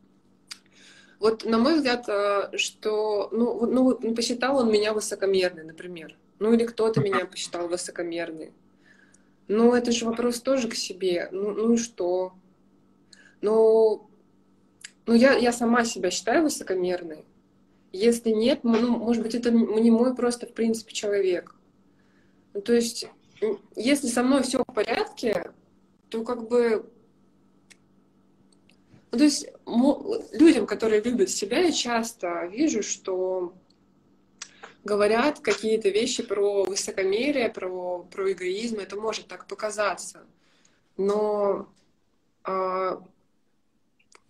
[1.19, 6.17] Вот, на мой взгляд, э, что, ну, ну, посчитал он меня высокомерной, например.
[6.39, 8.53] Ну, или кто-то меня посчитал высокомерной.
[9.49, 11.29] Ну, это же вопрос тоже к себе.
[11.33, 12.35] Ну, ну и что?
[13.41, 14.11] Ну,
[15.07, 17.25] ну я, я сама себя считаю высокомерной.
[17.93, 21.55] Если нет, ну, может быть, это не мой просто, в принципе, человек.
[22.53, 23.09] Ну, то есть,
[23.75, 25.53] если со мной все в порядке,
[26.11, 26.91] то как бы...
[29.17, 29.49] Ну, то есть,
[30.33, 33.55] людям, которые любят себя, я часто вижу, что
[34.85, 40.27] говорят какие-то вещи про высокомерие, про, про эгоизм, это может так показаться.
[40.99, 41.67] Но
[42.47, 42.99] э,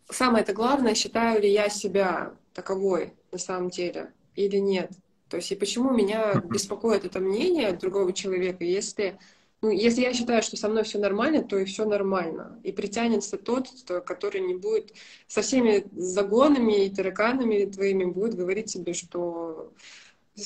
[0.08, 4.92] самое это главное, считаю ли я себя таковой на самом деле или нет.
[5.28, 9.18] То есть и почему меня беспокоит это мнение другого человека, если
[9.62, 12.60] ну, если я считаю, что со мной все нормально, то и все нормально.
[12.62, 13.68] И притянется тот,
[14.04, 14.92] который не будет
[15.26, 19.72] со всеми загонами и тараканами твоими будет говорить тебе, что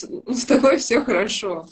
[0.08, 1.68] ну, с тобой все хорошо.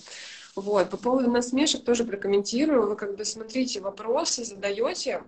[0.56, 0.90] Вот.
[0.90, 2.88] По поводу насмешек тоже прокомментирую.
[2.88, 5.22] Вы как бы смотрите, вопросы задаете,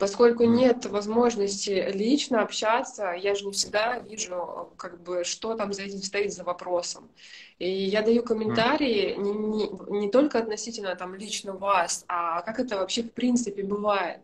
[0.00, 5.82] Поскольку нет возможности лично общаться, я же не всегда вижу, как бы, что там за
[5.82, 7.10] этим стоит за вопросом.
[7.58, 12.78] И я даю комментарии не, не, не только относительно там лично вас, а как это
[12.78, 14.20] вообще в принципе бывает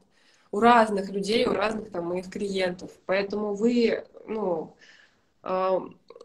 [0.51, 2.91] у разных людей, у разных там моих клиентов.
[3.05, 4.75] Поэтому вы, ну,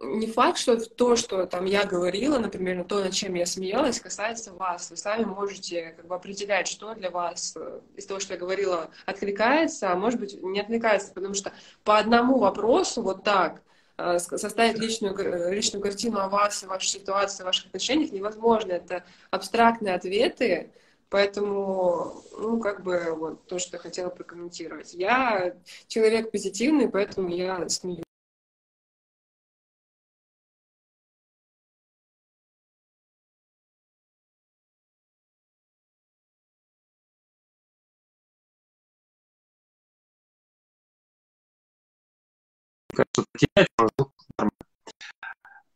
[0.02, 4.54] не факт, что то, что там я говорила, например, то, над чем я смеялась, касается
[4.54, 4.90] вас.
[4.90, 8.90] Вы сами можете как бы определять, что для вас э, из того, что я говорила,
[9.06, 13.62] откликается, а может быть не откликается, потому что по одному вопросу вот так
[13.98, 18.72] э, составить личную, э, личную картину о вас, о вашей ситуации, о ваших отношениях невозможно.
[18.74, 20.72] Это абстрактные ответы,
[21.10, 24.94] Поэтому, ну, как бы, вот то, что я хотела прокомментировать.
[24.94, 28.06] Я человек позитивный, поэтому я смеюсь.
[43.34, 43.68] Кажется, потерять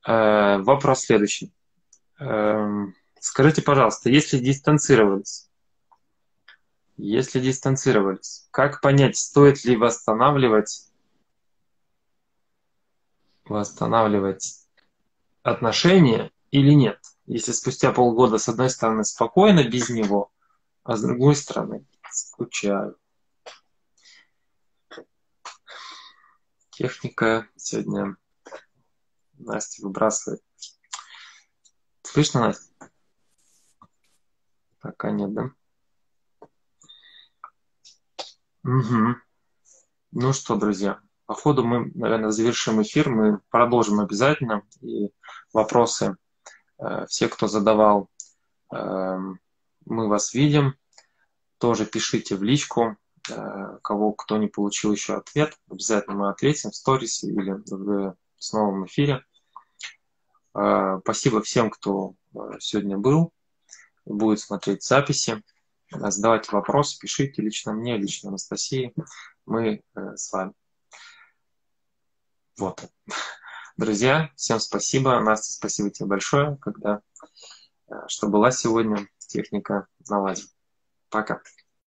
[0.08, 1.54] э, Вопрос следующий.
[2.20, 5.50] Эм, скажите, пожалуйста, если дистанцировались,
[6.98, 10.90] если дистанцировались, как понять, стоит ли восстанавливать,
[13.46, 14.66] восстанавливать
[15.44, 17.00] отношения или нет?
[17.26, 20.32] Если спустя полгода с одной стороны спокойно без него,
[20.84, 22.98] а с другой стороны скучаю.
[26.76, 28.18] Техника сегодня
[29.38, 30.44] Настя выбрасывает.
[32.02, 32.92] Слышно, Настя?
[34.82, 35.52] Пока нет, да?
[38.66, 39.16] Угу.
[40.12, 44.64] Ну что, друзья, по ходу мы, наверное, завершим эфир, мы продолжим обязательно.
[44.82, 45.14] И
[45.54, 46.18] вопросы,
[46.80, 48.10] э, все, кто задавал,
[48.76, 49.18] э,
[49.86, 50.76] мы вас видим.
[51.58, 52.98] Тоже пишите в личку,
[53.82, 58.16] кого кто не получил еще ответ, обязательно мы ответим в сторисе или в
[58.54, 59.24] новом эфире.
[60.56, 63.34] Э, спасибо всем, кто э, сегодня был,
[64.06, 65.44] будет смотреть записи.
[65.92, 68.94] Задавайте вопросы, пишите лично мне, лично Анастасии.
[69.46, 70.54] Мы с вами.
[72.58, 72.84] Вот.
[73.78, 75.20] Друзья, всем спасибо.
[75.20, 77.02] Настя, спасибо тебе большое, когда,
[78.08, 79.08] что была сегодня.
[79.20, 80.48] Техника наладим.
[81.10, 81.42] Пока.